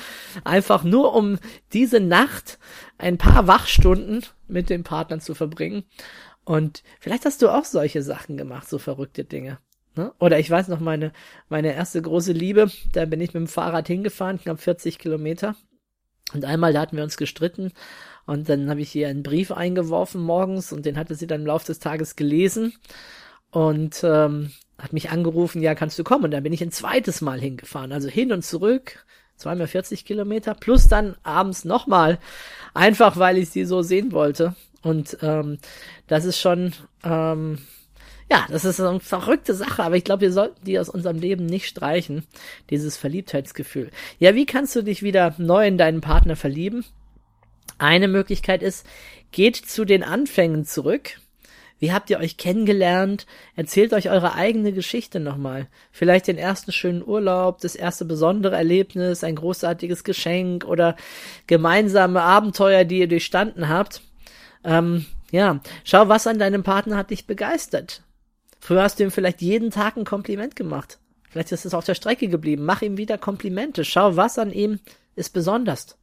einfach 0.44 0.82
nur 0.82 1.14
um 1.14 1.38
diese 1.74 2.00
Nacht 2.00 2.58
ein 2.96 3.18
paar 3.18 3.46
Wachstunden 3.46 4.24
mit 4.48 4.70
dem 4.70 4.82
Partner 4.82 5.20
zu 5.20 5.34
verbringen. 5.34 5.84
Und 6.44 6.82
vielleicht 7.00 7.26
hast 7.26 7.42
du 7.42 7.50
auch 7.50 7.64
solche 7.66 8.02
Sachen 8.02 8.38
gemacht, 8.38 8.68
so 8.68 8.78
verrückte 8.78 9.24
Dinge. 9.24 9.58
Ne? 9.96 10.12
Oder 10.18 10.38
ich 10.38 10.50
weiß 10.50 10.68
noch, 10.68 10.80
meine, 10.80 11.12
meine 11.48 11.74
erste 11.74 12.00
große 12.00 12.32
Liebe, 12.32 12.70
da 12.92 13.04
bin 13.04 13.20
ich 13.20 13.34
mit 13.34 13.40
dem 13.40 13.48
Fahrrad 13.48 13.86
hingefahren, 13.86 14.40
knapp 14.40 14.60
40 14.60 14.98
Kilometer. 14.98 15.56
Und 16.32 16.44
einmal, 16.44 16.72
da 16.72 16.80
hatten 16.80 16.96
wir 16.96 17.04
uns 17.04 17.16
gestritten 17.16 17.72
und 18.26 18.48
dann 18.48 18.70
habe 18.70 18.80
ich 18.80 18.94
ihr 18.94 19.08
einen 19.08 19.24
Brief 19.24 19.50
eingeworfen 19.50 20.20
morgens 20.20 20.72
und 20.72 20.86
den 20.86 20.96
hatte 20.96 21.16
sie 21.16 21.26
dann 21.26 21.40
im 21.40 21.46
Laufe 21.46 21.66
des 21.66 21.80
Tages 21.80 22.14
gelesen 22.14 22.72
und 23.50 24.04
ähm, 24.04 24.52
hat 24.78 24.92
mich 24.92 25.10
angerufen, 25.10 25.60
ja, 25.60 25.74
kannst 25.74 25.98
du 25.98 26.04
kommen? 26.04 26.24
Und 26.24 26.30
dann 26.30 26.42
bin 26.42 26.52
ich 26.52 26.62
ein 26.62 26.70
zweites 26.70 27.20
Mal 27.20 27.40
hingefahren, 27.40 27.92
also 27.92 28.08
hin 28.08 28.32
und 28.32 28.44
zurück, 28.44 29.04
zweimal 29.36 29.66
40 29.66 30.04
Kilometer, 30.04 30.54
plus 30.54 30.86
dann 30.86 31.16
abends 31.22 31.64
nochmal, 31.64 32.18
einfach 32.74 33.16
weil 33.16 33.38
ich 33.38 33.50
sie 33.50 33.64
so 33.64 33.82
sehen 33.82 34.12
wollte. 34.12 34.54
Und 34.82 35.18
ähm, 35.22 35.58
das 36.06 36.24
ist 36.24 36.38
schon, 36.38 36.72
ähm, 37.02 37.58
ja, 38.30 38.46
das 38.48 38.64
ist 38.64 38.76
so 38.76 38.88
eine 38.88 39.00
verrückte 39.00 39.54
Sache, 39.54 39.82
aber 39.82 39.96
ich 39.96 40.04
glaube, 40.04 40.22
wir 40.22 40.32
sollten 40.32 40.64
die 40.64 40.78
aus 40.78 40.88
unserem 40.88 41.18
Leben 41.18 41.46
nicht 41.46 41.66
streichen, 41.66 42.24
dieses 42.70 42.96
Verliebtheitsgefühl. 42.96 43.90
Ja, 44.18 44.34
wie 44.34 44.46
kannst 44.46 44.76
du 44.76 44.82
dich 44.82 45.02
wieder 45.02 45.34
neu 45.38 45.66
in 45.66 45.78
deinen 45.78 46.00
Partner 46.00 46.36
verlieben? 46.36 46.84
Eine 47.78 48.08
Möglichkeit 48.08 48.62
ist, 48.62 48.86
geht 49.32 49.56
zu 49.56 49.84
den 49.84 50.04
Anfängen 50.04 50.64
zurück. 50.64 51.18
Wie 51.80 51.92
habt 51.92 52.10
ihr 52.10 52.18
euch 52.18 52.36
kennengelernt? 52.36 53.26
Erzählt 53.56 53.94
euch 53.94 54.10
eure 54.10 54.34
eigene 54.34 54.72
Geschichte 54.72 55.18
nochmal. 55.18 55.66
Vielleicht 55.90 56.26
den 56.26 56.36
ersten 56.36 56.72
schönen 56.72 57.02
Urlaub, 57.02 57.60
das 57.62 57.74
erste 57.74 58.04
besondere 58.04 58.54
Erlebnis, 58.54 59.24
ein 59.24 59.34
großartiges 59.34 60.04
Geschenk 60.04 60.66
oder 60.66 60.94
gemeinsame 61.46 62.20
Abenteuer, 62.20 62.84
die 62.84 62.98
ihr 62.98 63.08
durchstanden 63.08 63.68
habt. 63.68 64.02
Ähm, 64.62 65.06
ja, 65.32 65.60
schau, 65.84 66.08
was 66.08 66.26
an 66.26 66.38
deinem 66.38 66.62
Partner 66.62 66.98
hat 66.98 67.10
dich 67.10 67.26
begeistert. 67.26 68.02
Früher 68.60 68.82
hast 68.82 68.98
du 68.98 69.04
ihm 69.04 69.10
vielleicht 69.10 69.40
jeden 69.40 69.70
Tag 69.70 69.96
ein 69.96 70.04
Kompliment 70.04 70.54
gemacht. 70.54 70.98
Vielleicht 71.30 71.52
ist 71.52 71.64
es 71.64 71.74
auf 71.74 71.84
der 71.84 71.94
Strecke 71.94 72.28
geblieben. 72.28 72.64
Mach 72.64 72.82
ihm 72.82 72.96
wieder 72.96 73.16
Komplimente. 73.16 73.84
Schau, 73.84 74.16
was 74.16 74.38
an 74.38 74.52
ihm 74.52 74.80
ist 75.16 75.32
besonders. 75.32 75.96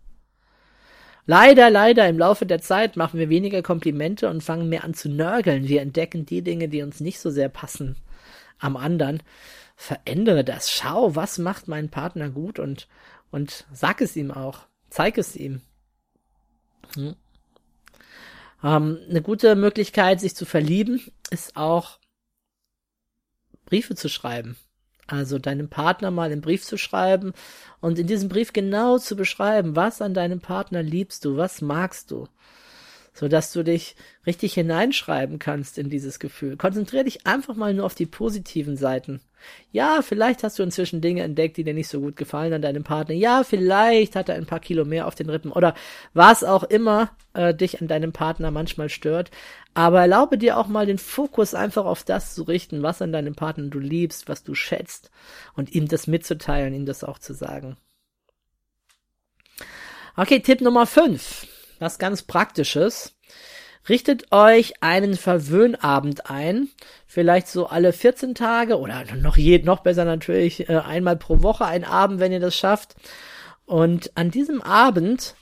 Leider, 1.25 1.69
leider, 1.69 2.07
im 2.07 2.17
Laufe 2.17 2.45
der 2.45 2.61
Zeit 2.61 2.95
machen 2.95 3.19
wir 3.19 3.29
weniger 3.29 3.61
Komplimente 3.61 4.29
und 4.29 4.43
fangen 4.43 4.69
mehr 4.69 4.85
an 4.85 4.93
zu 4.93 5.09
nörgeln. 5.09 5.67
Wir 5.67 5.81
entdecken 5.81 6.25
die 6.25 6.41
Dinge, 6.41 6.69
die 6.69 6.81
uns 6.81 7.01
nicht 7.01 7.19
so 7.19 7.29
sehr 7.29 7.49
passen 7.49 7.97
am 8.59 8.77
anderen. 8.77 9.21
Verändere 9.75 10.45
das. 10.45 10.71
Schau, 10.71 11.15
was 11.15 11.37
macht 11.37 11.67
mein 11.67 11.89
Partner 11.89 12.29
gut 12.29 12.59
und, 12.59 12.87
und 13.29 13.65
sag 13.73 14.01
es 14.01 14.15
ihm 14.15 14.31
auch. 14.31 14.61
Zeig 14.89 15.17
es 15.17 15.35
ihm. 15.35 15.61
Hm. 16.95 17.15
Ähm, 18.63 18.99
eine 19.09 19.21
gute 19.21 19.55
Möglichkeit, 19.55 20.21
sich 20.21 20.33
zu 20.33 20.45
verlieben, 20.45 21.01
ist 21.29 21.57
auch 21.57 21.99
Briefe 23.67 23.93
zu 23.93 24.09
schreiben. 24.09 24.57
Also 25.05 25.39
deinem 25.39 25.69
Partner 25.69 26.11
mal 26.11 26.31
einen 26.31 26.41
Brief 26.41 26.65
zu 26.65 26.77
schreiben 26.77 27.33
und 27.79 27.99
in 27.99 28.07
diesem 28.07 28.27
Brief 28.27 28.51
genau 28.51 28.97
zu 28.97 29.15
beschreiben, 29.15 29.75
was 29.75 30.01
an 30.01 30.13
deinem 30.13 30.41
Partner 30.41 30.83
liebst 30.83 31.23
du, 31.23 31.37
was 31.37 31.61
magst 31.61 32.11
du. 32.11 32.27
Sodass 33.17 33.51
du 33.51 33.63
dich 33.63 33.95
richtig 34.27 34.53
hineinschreiben 34.53 35.39
kannst 35.39 35.79
in 35.79 35.89
dieses 35.89 36.19
Gefühl. 36.19 36.55
Konzentriere 36.55 37.05
dich 37.05 37.25
einfach 37.25 37.55
mal 37.55 37.73
nur 37.73 37.87
auf 37.87 37.95
die 37.95 38.05
positiven 38.05 38.77
Seiten. 38.77 39.21
Ja, 39.71 40.03
vielleicht 40.03 40.43
hast 40.43 40.59
du 40.59 40.63
inzwischen 40.63 41.01
Dinge 41.01 41.23
entdeckt, 41.23 41.57
die 41.57 41.63
dir 41.63 41.73
nicht 41.73 41.87
so 41.87 41.99
gut 41.99 42.15
gefallen 42.15 42.53
an 42.53 42.61
deinem 42.61 42.83
Partner. 42.83 43.15
Ja, 43.15 43.43
vielleicht 43.43 44.15
hat 44.15 44.29
er 44.29 44.35
ein 44.35 44.45
paar 44.45 44.59
Kilo 44.59 44.85
mehr 44.85 45.07
auf 45.07 45.15
den 45.15 45.31
Rippen 45.31 45.51
oder 45.51 45.73
was 46.13 46.43
auch 46.43 46.63
immer 46.63 47.09
äh, 47.33 47.55
dich 47.55 47.81
an 47.81 47.87
deinem 47.87 48.13
Partner 48.13 48.51
manchmal 48.51 48.89
stört. 48.89 49.31
Aber 49.73 50.01
erlaube 50.01 50.37
dir 50.37 50.57
auch 50.57 50.67
mal 50.67 50.85
den 50.85 50.99
Fokus 50.99 51.55
einfach 51.55 51.85
auf 51.85 52.03
das 52.03 52.35
zu 52.35 52.43
richten, 52.43 52.83
was 52.83 53.01
an 53.01 53.11
deinem 53.11 53.33
Partner 53.33 53.65
du 53.65 53.79
liebst, 53.79 54.29
was 54.29 54.43
du 54.43 54.53
schätzt 54.53 55.09
und 55.55 55.73
ihm 55.73 55.87
das 55.87 56.05
mitzuteilen, 56.05 56.75
ihm 56.75 56.85
das 56.85 57.03
auch 57.03 57.17
zu 57.17 57.33
sagen. 57.33 57.77
Okay, 60.15 60.39
Tipp 60.39 60.61
Nummer 60.61 60.85
5 60.85 61.56
was 61.79 61.99
ganz 61.99 62.23
Praktisches. 62.23 63.15
Richtet 63.89 64.31
euch 64.31 64.83
einen 64.83 65.15
Verwöhnabend 65.15 66.29
ein, 66.29 66.69
vielleicht 67.05 67.47
so 67.47 67.67
alle 67.67 67.93
14 67.93 68.35
Tage 68.35 68.79
oder 68.79 69.05
noch 69.15 69.37
je, 69.37 69.59
noch 69.59 69.79
besser 69.79 70.03
natürlich 70.03 70.67
äh, 70.67 70.75
einmal 70.75 71.15
pro 71.15 71.41
Woche 71.41 71.65
ein 71.65 71.85
Abend, 71.85 72.19
wenn 72.19 72.33
ihr 72.33 72.41
das 72.41 72.55
schafft. 72.55 72.95
Und 73.65 74.11
an 74.15 74.29
diesem 74.29 74.61
Abend, 74.61 75.35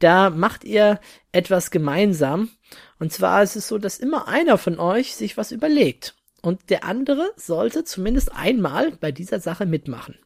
da 0.00 0.30
macht 0.30 0.64
ihr 0.64 0.98
etwas 1.30 1.70
gemeinsam. 1.70 2.50
Und 2.98 3.12
zwar 3.12 3.42
ist 3.42 3.56
es 3.56 3.68
so, 3.68 3.78
dass 3.78 3.98
immer 3.98 4.26
einer 4.26 4.58
von 4.58 4.80
euch 4.80 5.14
sich 5.14 5.36
was 5.36 5.52
überlegt. 5.52 6.14
Und 6.40 6.70
der 6.70 6.84
andere 6.84 7.30
sollte 7.36 7.84
zumindest 7.84 8.34
einmal 8.34 8.92
bei 8.92 9.12
dieser 9.12 9.38
Sache 9.38 9.64
mitmachen. 9.64 10.18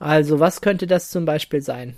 Also 0.00 0.40
was 0.40 0.60
könnte 0.60 0.88
das 0.88 1.10
zum 1.10 1.24
Beispiel 1.24 1.60
sein? 1.60 1.96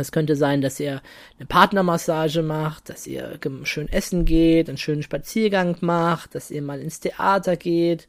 Es 0.00 0.12
könnte 0.12 0.36
sein, 0.36 0.60
dass 0.60 0.80
ihr 0.80 1.02
eine 1.38 1.46
Partnermassage 1.46 2.42
macht, 2.42 2.88
dass 2.88 3.06
ihr 3.06 3.38
schön 3.64 3.88
essen 3.88 4.24
geht, 4.24 4.68
einen 4.68 4.78
schönen 4.78 5.02
Spaziergang 5.02 5.76
macht, 5.80 6.34
dass 6.34 6.50
ihr 6.50 6.62
mal 6.62 6.80
ins 6.80 7.00
Theater 7.00 7.56
geht, 7.56 8.08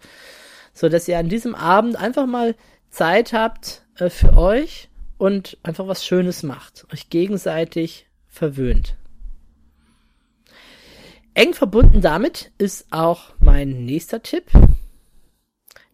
so 0.73 0.89
dass 0.89 1.07
ihr 1.07 1.17
an 1.17 1.29
diesem 1.29 1.55
Abend 1.55 1.95
einfach 1.95 2.25
mal 2.25 2.55
Zeit 2.89 3.33
habt 3.33 3.83
äh, 3.97 4.09
für 4.09 4.37
euch 4.37 4.89
und 5.17 5.57
einfach 5.63 5.87
was 5.87 6.05
Schönes 6.05 6.43
macht, 6.43 6.85
euch 6.91 7.09
gegenseitig 7.09 8.07
verwöhnt. 8.27 8.95
Eng 11.33 11.53
verbunden 11.53 12.01
damit 12.01 12.51
ist 12.57 12.87
auch 12.91 13.33
mein 13.39 13.85
nächster 13.85 14.21
Tipp. 14.21 14.45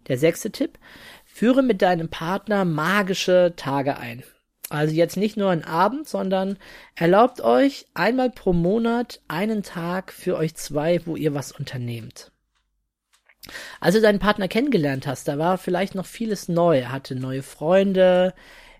Der 0.08 0.18
sechste 0.18 0.51
Tipp. 0.51 0.80
Führe 1.25 1.62
mit 1.62 1.84
deinem 1.84 2.10
Partner 2.10 2.66
magische 2.66 3.54
Tage 3.56 3.98
ein. 3.98 4.24
Also 4.70 4.94
jetzt 4.94 5.16
nicht 5.16 5.38
nur 5.38 5.50
ein 5.50 5.64
Abend, 5.64 6.08
sondern 6.10 6.58
erlaubt 6.96 7.42
euch 7.42 7.86
einmal 7.94 8.30
pro 8.30 8.52
Monat 8.52 9.22
einen 9.28 9.64
Tag 9.64 10.12
für 10.12 10.36
euch 10.36 10.56
zwei, 10.56 11.06
wo 11.06 11.16
ihr 11.16 11.34
was 11.34 11.52
unternehmt. 11.54 12.32
Als 13.80 13.96
du 13.96 14.02
deinen 14.02 14.20
Partner 14.20 14.50
kennengelernt 14.50 15.08
hast, 15.08 15.28
da 15.28 15.38
war 15.38 15.58
vielleicht 15.58 15.96
noch 15.96 16.06
vieles 16.06 16.50
neu. 16.50 16.80
Er 16.80 16.92
hatte 16.92 17.16
neue 17.16 17.44
Freunde, 17.44 18.34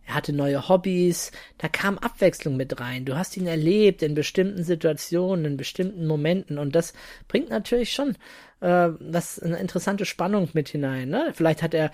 er 0.07 0.15
hatte 0.15 0.31
neue 0.31 0.69
Hobbys, 0.69 1.31
da 1.57 1.67
kam 1.67 1.97
Abwechslung 1.97 2.55
mit 2.55 2.79
rein. 2.79 3.03
Du 3.03 3.17
hast 3.17 3.35
ihn 3.35 3.45
erlebt 3.45 4.01
in 4.01 4.15
bestimmten 4.15 4.63
Situationen, 4.63 5.43
in 5.43 5.57
bestimmten 5.57 6.07
Momenten 6.07 6.57
und 6.57 6.75
das 6.75 6.93
bringt 7.27 7.49
natürlich 7.49 7.91
schon 7.91 8.15
äh, 8.61 8.89
was 8.99 9.37
eine 9.37 9.57
interessante 9.57 10.05
Spannung 10.05 10.49
mit 10.53 10.69
hinein. 10.69 11.09
Ne? 11.09 11.31
Vielleicht 11.33 11.61
hat 11.61 11.73
er, 11.73 11.91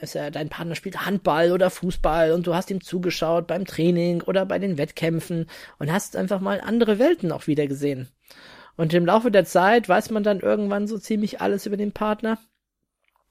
ist 0.00 0.14
er, 0.14 0.30
dein 0.30 0.50
Partner 0.50 0.76
spielt 0.76 1.04
Handball 1.04 1.50
oder 1.50 1.68
Fußball 1.68 2.30
und 2.30 2.46
du 2.46 2.54
hast 2.54 2.70
ihm 2.70 2.80
zugeschaut 2.80 3.48
beim 3.48 3.64
Training 3.64 4.22
oder 4.22 4.46
bei 4.46 4.60
den 4.60 4.78
Wettkämpfen 4.78 5.46
und 5.80 5.92
hast 5.92 6.16
einfach 6.16 6.40
mal 6.40 6.60
andere 6.60 7.00
Welten 7.00 7.32
auch 7.32 7.48
wieder 7.48 7.66
gesehen. 7.66 8.08
Und 8.76 8.94
im 8.94 9.04
Laufe 9.04 9.32
der 9.32 9.44
Zeit 9.44 9.88
weiß 9.88 10.10
man 10.10 10.22
dann 10.22 10.40
irgendwann 10.40 10.86
so 10.86 10.96
ziemlich 10.96 11.40
alles 11.40 11.66
über 11.66 11.76
den 11.76 11.92
Partner 11.92 12.38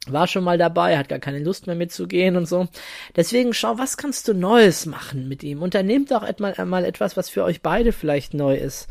war 0.08 0.28
schon 0.28 0.44
mal 0.44 0.58
dabei, 0.58 0.98
hat 0.98 1.10
gar 1.10 1.20
keine 1.20 1.40
Lust 1.40 1.68
mehr 1.68 1.76
mitzugehen 1.76 2.36
und 2.36 2.48
so. 2.48 2.68
Deswegen 3.16 3.54
schau, 3.54 3.78
was 3.78 3.98
kannst 3.98 4.28
du 4.28 4.34
Neues 4.34 4.86
machen 4.86 5.28
mit 5.28 5.44
ihm? 5.44 5.62
Unternehmt 5.62 6.12
auch 6.12 6.26
mal 6.40 6.86
etwas, 6.86 7.18
was 7.18 7.30
für 7.30 7.44
euch 7.44 7.62
beide 7.62 7.92
vielleicht 7.92 8.34
neu 8.34 8.56
ist. 8.56 8.88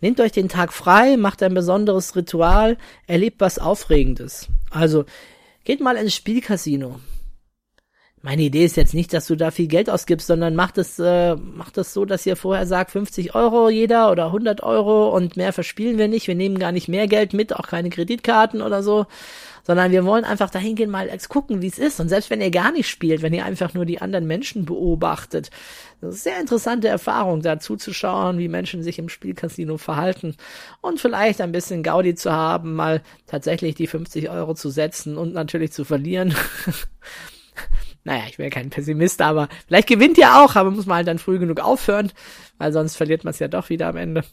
Nehmt 0.00 0.20
euch 0.20 0.32
den 0.32 0.48
Tag 0.48 0.72
frei, 0.72 1.16
macht 1.16 1.42
ein 1.42 1.54
besonderes 1.54 2.14
Ritual, 2.14 2.76
erlebt 3.06 3.40
was 3.40 3.58
Aufregendes. 3.58 4.48
Also, 4.70 5.04
geht 5.64 5.80
mal 5.80 5.96
ins 5.96 6.14
Spielcasino. 6.14 7.00
Meine 8.22 8.42
Idee 8.42 8.66
ist 8.66 8.76
jetzt 8.76 8.92
nicht, 8.92 9.14
dass 9.14 9.26
du 9.26 9.34
da 9.34 9.50
viel 9.50 9.66
Geld 9.66 9.88
ausgibst, 9.88 10.26
sondern 10.26 10.54
macht 10.54 10.76
es, 10.76 10.98
äh, 10.98 11.36
macht 11.36 11.78
es 11.78 11.94
so, 11.94 12.04
dass 12.04 12.26
ihr 12.26 12.36
vorher 12.36 12.66
sagt 12.66 12.90
50 12.90 13.34
Euro 13.34 13.70
jeder 13.70 14.10
oder 14.10 14.26
100 14.26 14.62
Euro 14.62 15.08
und 15.08 15.38
mehr 15.38 15.54
verspielen 15.54 15.96
wir 15.96 16.06
nicht. 16.06 16.26
Wir 16.26 16.34
nehmen 16.34 16.58
gar 16.58 16.70
nicht 16.70 16.86
mehr 16.86 17.08
Geld 17.08 17.32
mit, 17.32 17.56
auch 17.56 17.66
keine 17.66 17.88
Kreditkarten 17.88 18.60
oder 18.60 18.82
so, 18.82 19.06
sondern 19.62 19.92
wir 19.92 20.04
wollen 20.04 20.24
einfach 20.24 20.50
dahin 20.50 20.76
gehen, 20.76 20.90
mal 20.90 21.10
gucken, 21.28 21.62
wie 21.62 21.66
es 21.66 21.78
ist. 21.78 22.00
Und 22.00 22.08
selbst 22.08 22.30
wenn 22.30 22.40
ihr 22.40 22.50
gar 22.50 22.72
nicht 22.72 22.88
spielt, 22.88 23.22
wenn 23.22 23.34
ihr 23.34 23.44
einfach 23.44 23.74
nur 23.74 23.84
die 23.84 24.00
anderen 24.00 24.26
Menschen 24.26 24.64
beobachtet, 24.64 25.50
das 26.00 26.14
ist 26.14 26.26
eine 26.26 26.34
sehr 26.34 26.40
interessante 26.40 26.88
Erfahrung, 26.88 27.42
da 27.42 27.58
zuzuschauen, 27.58 28.38
wie 28.38 28.48
Menschen 28.48 28.82
sich 28.82 28.98
im 28.98 29.08
Spielcasino 29.08 29.76
verhalten 29.76 30.36
und 30.80 31.00
vielleicht 31.00 31.40
ein 31.40 31.52
bisschen 31.52 31.82
Gaudi 31.82 32.14
zu 32.14 32.32
haben, 32.32 32.74
mal 32.74 33.02
tatsächlich 33.26 33.74
die 33.74 33.86
50 33.86 34.30
Euro 34.30 34.54
zu 34.54 34.70
setzen 34.70 35.18
und 35.18 35.34
natürlich 35.34 35.72
zu 35.72 35.84
verlieren. 35.84 36.34
naja, 38.04 38.22
ich 38.28 38.38
wäre 38.38 38.50
kein 38.50 38.70
Pessimist, 38.70 39.20
aber 39.20 39.48
vielleicht 39.66 39.88
gewinnt 39.88 40.16
ihr 40.16 40.36
auch, 40.36 40.56
aber 40.56 40.70
muss 40.70 40.86
man 40.86 40.98
halt 40.98 41.08
dann 41.08 41.18
früh 41.18 41.38
genug 41.38 41.60
aufhören, 41.60 42.12
weil 42.58 42.72
sonst 42.72 42.96
verliert 42.96 43.24
man 43.24 43.32
es 43.32 43.38
ja 43.38 43.48
doch 43.48 43.68
wieder 43.68 43.88
am 43.88 43.96
Ende. 43.96 44.24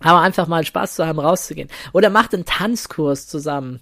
Aber 0.00 0.20
einfach 0.20 0.46
mal 0.46 0.64
Spaß 0.64 0.94
zu 0.94 1.06
haben, 1.06 1.18
rauszugehen. 1.18 1.68
Oder 1.92 2.10
macht 2.10 2.34
einen 2.34 2.44
Tanzkurs 2.44 3.26
zusammen. 3.26 3.80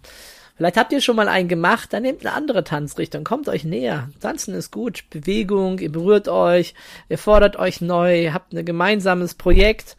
Vielleicht 0.57 0.77
habt 0.77 0.93
ihr 0.93 1.01
schon 1.01 1.17
mal 1.17 1.29
einen 1.29 1.49
gemacht, 1.49 1.93
dann 1.93 2.03
nehmt 2.03 2.25
eine 2.25 2.35
andere 2.35 2.63
Tanzrichtung, 2.63 3.25
kommt 3.25 3.49
euch 3.49 3.65
näher. 3.65 4.11
Tanzen 4.21 4.55
ist 4.55 4.71
gut, 4.71 5.05
Bewegung, 5.11 5.81
ihr 5.81 5.91
berührt 5.91 6.29
euch, 6.29 6.75
ihr 7.09 7.19
fordert 7.19 7.57
euch 7.57 7.81
neu, 7.81 8.23
ihr 8.23 8.35
habt 8.35 8.53
ein 8.53 8.65
gemeinsames 8.65 9.35
Projekt. 9.35 9.97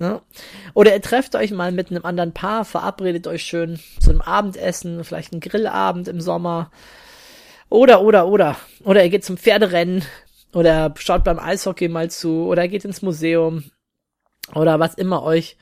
Ne? 0.00 0.20
Oder 0.74 0.92
ihr 0.94 1.02
trefft 1.02 1.36
euch 1.36 1.52
mal 1.52 1.70
mit 1.70 1.90
einem 1.90 2.04
anderen 2.04 2.32
Paar, 2.32 2.64
verabredet 2.64 3.28
euch 3.28 3.44
schön 3.44 3.78
zu 4.00 4.10
einem 4.10 4.22
Abendessen, 4.22 5.04
vielleicht 5.04 5.32
einen 5.32 5.40
Grillabend 5.40 6.08
im 6.08 6.20
Sommer. 6.20 6.72
Oder, 7.68 8.02
oder, 8.02 8.26
oder. 8.26 8.56
Oder 8.82 9.04
ihr 9.04 9.10
geht 9.10 9.24
zum 9.24 9.36
Pferderennen 9.36 10.04
oder 10.52 10.92
schaut 10.98 11.22
beim 11.22 11.38
Eishockey 11.38 11.88
mal 11.88 12.10
zu 12.10 12.46
oder 12.46 12.66
geht 12.66 12.84
ins 12.84 13.02
Museum 13.02 13.64
oder 14.54 14.80
was 14.80 14.94
immer 14.94 15.22
euch 15.22 15.56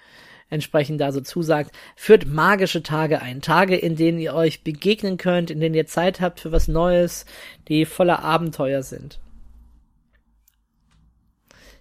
entsprechend 0.51 1.01
da 1.01 1.13
so 1.13 1.21
zusagt, 1.21 1.73
führt 1.97 2.27
magische 2.27 2.83
Tage 2.83 3.23
ein. 3.23 3.41
Tage, 3.41 3.77
in 3.77 3.97
denen 3.97 4.19
ihr 4.19 4.35
euch 4.35 4.63
begegnen 4.63 5.17
könnt, 5.17 5.51
in 5.51 5.61
denen 5.61 5.75
ihr 5.75 5.87
Zeit 5.87 6.21
habt 6.21 6.41
für 6.41 6.53
was 6.53 6.69
Neues, 6.69 7.25
die 7.69 7.87
voller 7.87 8.23
Abenteuer 8.23 8.83
sind. 8.83 9.21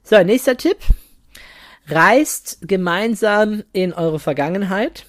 So, 0.04 0.24
nächster 0.24 0.56
Tipp. 0.56 0.78
Reist 1.88 2.60
gemeinsam 2.62 3.64
in 3.74 3.94
eure 3.94 4.20
Vergangenheit. 4.20 5.06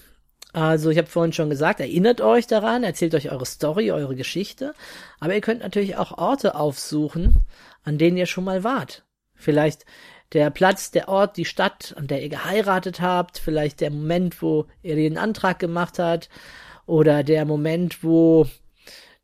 Also 0.53 0.91
ich 0.91 0.99
habe 0.99 1.09
vorhin 1.09 1.33
schon 1.33 1.51
gesagt, 1.51 1.79
erinnert 1.81 2.21
euch 2.21 2.47
daran, 2.47 2.83
erzählt 2.83 3.15
euch 3.15 3.31
eure 3.31 3.47
Story, 3.47 3.93
eure 3.93 4.17
Geschichte, 4.17 4.75
aber 5.21 5.35
ihr 5.35 5.41
könnt 5.41 5.61
natürlich 5.61 5.97
auch 5.97 6.19
Orte 6.19 6.57
aufsuchen, 6.57 7.35
an 7.85 7.99
denen 7.99 8.17
ihr 8.17 8.27
schon 8.27 8.45
mal 8.45 8.65
wart. 8.65 9.05
Vielleicht 9.35 9.85
der 10.33 10.51
Platz, 10.51 10.91
der 10.91 11.09
Ort, 11.09 11.37
die 11.37 11.45
Stadt, 11.45 11.95
an 11.97 12.07
der 12.07 12.23
ihr 12.23 12.29
geheiratet 12.29 13.01
habt, 13.01 13.39
vielleicht 13.39 13.81
der 13.81 13.91
Moment, 13.91 14.43
wo 14.43 14.67
ihr 14.83 14.97
den 14.97 15.19
Antrag 15.19 15.59
gemacht 15.59 15.99
habt, 15.99 16.29
oder 16.87 17.23
der 17.23 17.45
Moment, 17.45 18.03
wo 18.03 18.47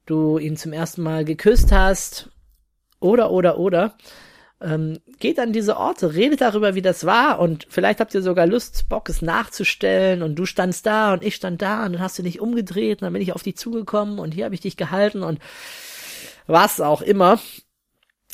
du 0.06 0.38
ihn 0.38 0.56
zum 0.56 0.72
ersten 0.72 1.02
Mal 1.02 1.25
geküsst 1.25 1.72
hast, 1.72 2.30
oder, 3.00 3.30
oder, 3.30 3.58
oder. 3.58 3.96
Ähm, 4.60 5.00
geht 5.18 5.38
an 5.38 5.52
diese 5.52 5.76
Orte, 5.76 6.14
redet 6.14 6.40
darüber, 6.40 6.75
wie 6.75 6.82
das 6.82 7.04
war 7.04 7.40
und 7.40 7.66
vielleicht 7.68 8.00
habt 8.00 8.14
ihr 8.14 8.22
sogar 8.22 8.46
Lust, 8.46 8.88
Bock 8.88 9.10
es 9.10 9.20
nachzustellen 9.20 10.22
und 10.22 10.34
du 10.34 10.46
standst 10.46 10.86
da 10.86 11.12
und 11.12 11.22
ich 11.22 11.34
stand 11.34 11.60
da 11.60 11.84
und 11.84 11.92
dann 11.92 12.00
hast 12.00 12.18
du 12.18 12.22
dich 12.22 12.40
umgedreht 12.40 13.02
und 13.02 13.06
dann 13.06 13.12
bin 13.12 13.20
ich 13.20 13.34
auf 13.34 13.42
dich 13.42 13.58
zugekommen 13.58 14.18
und 14.18 14.32
hier 14.32 14.46
habe 14.46 14.54
ich 14.54 14.62
dich 14.62 14.78
gehalten 14.78 15.22
und 15.22 15.40
was 16.46 16.80
auch 16.80 17.02
immer. 17.02 17.38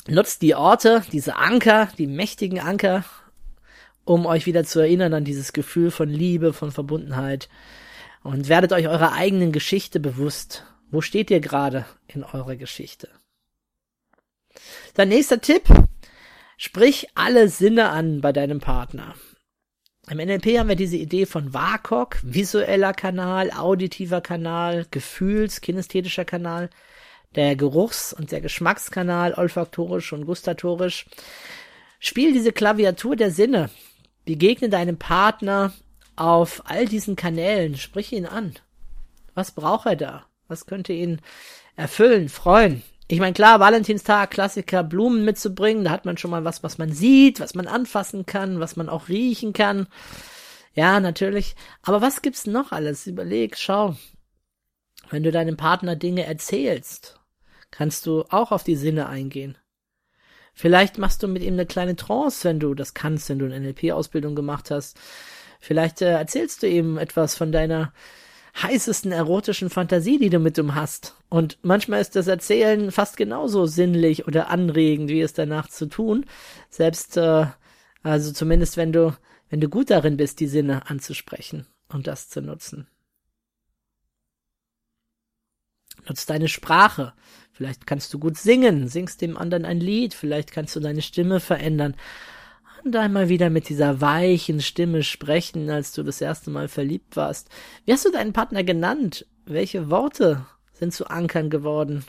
Nutzt 0.07 0.41
die 0.41 0.55
Orte, 0.55 1.03
diese 1.11 1.37
Anker, 1.37 1.89
die 1.97 2.07
mächtigen 2.07 2.59
Anker, 2.59 3.05
um 4.03 4.25
euch 4.25 4.45
wieder 4.45 4.65
zu 4.65 4.79
erinnern 4.79 5.13
an 5.13 5.23
dieses 5.23 5.53
Gefühl 5.53 5.91
von 5.91 6.09
Liebe, 6.09 6.51
von 6.51 6.71
Verbundenheit. 6.71 7.47
Und 8.21 8.49
werdet 8.49 8.73
euch 8.73 8.87
eurer 8.87 9.13
eigenen 9.13 9.51
Geschichte 9.51 9.99
bewusst. 9.99 10.65
Wo 10.91 11.01
steht 11.01 11.31
ihr 11.31 11.39
gerade 11.39 11.85
in 12.07 12.23
eurer 12.23 12.55
Geschichte? 12.55 13.09
Dein 14.93 15.09
nächster 15.09 15.41
Tipp. 15.41 15.63
Sprich 16.57 17.07
alle 17.15 17.49
Sinne 17.49 17.89
an 17.89 18.21
bei 18.21 18.31
deinem 18.31 18.59
Partner. 18.59 19.15
Im 20.09 20.17
NLP 20.17 20.59
haben 20.59 20.69
wir 20.69 20.75
diese 20.75 20.97
Idee 20.97 21.25
von 21.25 21.53
WAKOK, 21.53 22.19
visueller 22.23 22.93
Kanal, 22.93 23.51
auditiver 23.51 24.19
Kanal, 24.19 24.85
Gefühls, 24.91 25.61
kinästhetischer 25.61 26.25
Kanal 26.25 26.69
der 27.35 27.55
Geruchs- 27.55 28.13
und 28.13 28.31
der 28.31 28.41
Geschmackskanal, 28.41 29.33
olfaktorisch 29.33 30.13
und 30.13 30.25
gustatorisch, 30.25 31.05
spielt 31.99 32.35
diese 32.35 32.51
Klaviatur 32.51 33.15
der 33.15 33.31
Sinne 33.31 33.69
begegne 34.25 34.69
deinem 34.69 34.97
Partner 34.97 35.73
auf 36.15 36.61
all 36.65 36.85
diesen 36.85 37.15
Kanälen, 37.15 37.75
sprich 37.75 38.13
ihn 38.13 38.25
an. 38.25 38.53
Was 39.33 39.51
braucht 39.51 39.85
er 39.85 39.95
da? 39.95 40.25
Was 40.47 40.65
könnte 40.65 40.93
ihn 40.93 41.21
erfüllen, 41.75 42.29
freuen? 42.29 42.83
Ich 43.07 43.19
meine, 43.19 43.33
klar, 43.33 43.59
Valentinstag, 43.59 44.31
Klassiker, 44.31 44.83
Blumen 44.83 45.25
mitzubringen, 45.25 45.83
da 45.83 45.91
hat 45.91 46.05
man 46.05 46.17
schon 46.17 46.31
mal 46.31 46.45
was, 46.45 46.63
was 46.63 46.77
man 46.77 46.91
sieht, 46.91 47.39
was 47.39 47.53
man 47.53 47.67
anfassen 47.67 48.25
kann, 48.25 48.59
was 48.59 48.75
man 48.75 48.89
auch 48.89 49.09
riechen 49.09 49.53
kann. 49.53 49.87
Ja, 50.73 50.99
natürlich. 50.99 51.55
Aber 51.81 52.01
was 52.01 52.21
gibt's 52.21 52.47
noch 52.47 52.71
alles? 52.71 53.05
Überleg, 53.05 53.57
schau. 53.57 53.95
Wenn 55.09 55.23
du 55.23 55.31
deinem 55.31 55.57
Partner 55.57 55.95
Dinge 55.95 56.25
erzählst, 56.25 57.19
kannst 57.73 58.05
du 58.05 58.23
auch 58.29 58.51
auf 58.51 58.63
die 58.63 58.75
Sinne 58.75 59.09
eingehen. 59.09 59.57
Vielleicht 60.53 60.99
machst 60.99 61.23
du 61.23 61.27
mit 61.27 61.41
ihm 61.41 61.55
eine 61.55 61.65
kleine 61.65 61.95
Trance, 61.95 62.47
wenn 62.47 62.59
du 62.59 62.75
das 62.75 62.93
kannst, 62.93 63.29
wenn 63.29 63.39
du 63.39 63.45
eine 63.45 63.59
NLP-Ausbildung 63.59 64.35
gemacht 64.35 64.69
hast. 64.69 64.99
Vielleicht 65.59 66.01
äh, 66.03 66.11
erzählst 66.11 66.61
du 66.61 66.67
ihm 66.67 66.99
etwas 66.99 67.35
von 67.35 67.51
deiner 67.51 67.91
heißesten 68.61 69.11
erotischen 69.11 69.71
Fantasie, 69.71 70.19
die 70.19 70.29
du 70.29 70.37
mit 70.37 70.59
ihm 70.59 70.75
hast. 70.75 71.15
Und 71.29 71.57
manchmal 71.63 72.01
ist 72.01 72.15
das 72.15 72.27
Erzählen 72.27 72.91
fast 72.91 73.17
genauso 73.17 73.65
sinnlich 73.65 74.27
oder 74.27 74.49
anregend, 74.49 75.09
wie 75.09 75.21
es 75.21 75.33
danach 75.33 75.67
zu 75.67 75.87
tun. 75.87 76.27
Selbst, 76.69 77.17
äh, 77.17 77.47
also 78.03 78.31
zumindest 78.31 78.77
wenn 78.77 78.93
du, 78.93 79.17
wenn 79.49 79.61
du 79.61 79.69
gut 79.69 79.89
darin 79.89 80.17
bist, 80.17 80.39
die 80.39 80.47
Sinne 80.47 80.87
anzusprechen 80.91 81.65
und 81.89 82.05
das 82.05 82.29
zu 82.29 82.43
nutzen. 82.43 82.87
Nutz 86.07 86.25
deine 86.25 86.47
Sprache. 86.47 87.13
Vielleicht 87.53 87.85
kannst 87.87 88.13
du 88.13 88.19
gut 88.19 88.37
singen, 88.37 88.87
singst 88.87 89.21
dem 89.21 89.37
anderen 89.37 89.63
ein 89.63 89.79
Lied, 89.79 90.13
vielleicht 90.13 90.51
kannst 90.51 90.75
du 90.75 90.79
deine 90.79 91.03
Stimme 91.03 91.39
verändern 91.39 91.95
und 92.83 92.95
einmal 92.95 93.29
wieder 93.29 93.49
mit 93.49 93.69
dieser 93.69 94.01
weichen 94.01 94.59
Stimme 94.59 95.03
sprechen, 95.03 95.69
als 95.69 95.93
du 95.93 96.03
das 96.03 96.19
erste 96.19 96.49
Mal 96.49 96.67
verliebt 96.67 97.15
warst. 97.15 97.49
Wie 97.85 97.93
hast 97.93 98.05
du 98.05 98.11
deinen 98.11 98.33
Partner 98.33 98.63
genannt? 98.63 99.25
Welche 99.45 99.89
Worte 99.89 100.45
sind 100.73 100.93
zu 100.93 101.07
Ankern 101.07 101.49
geworden? 101.49 102.03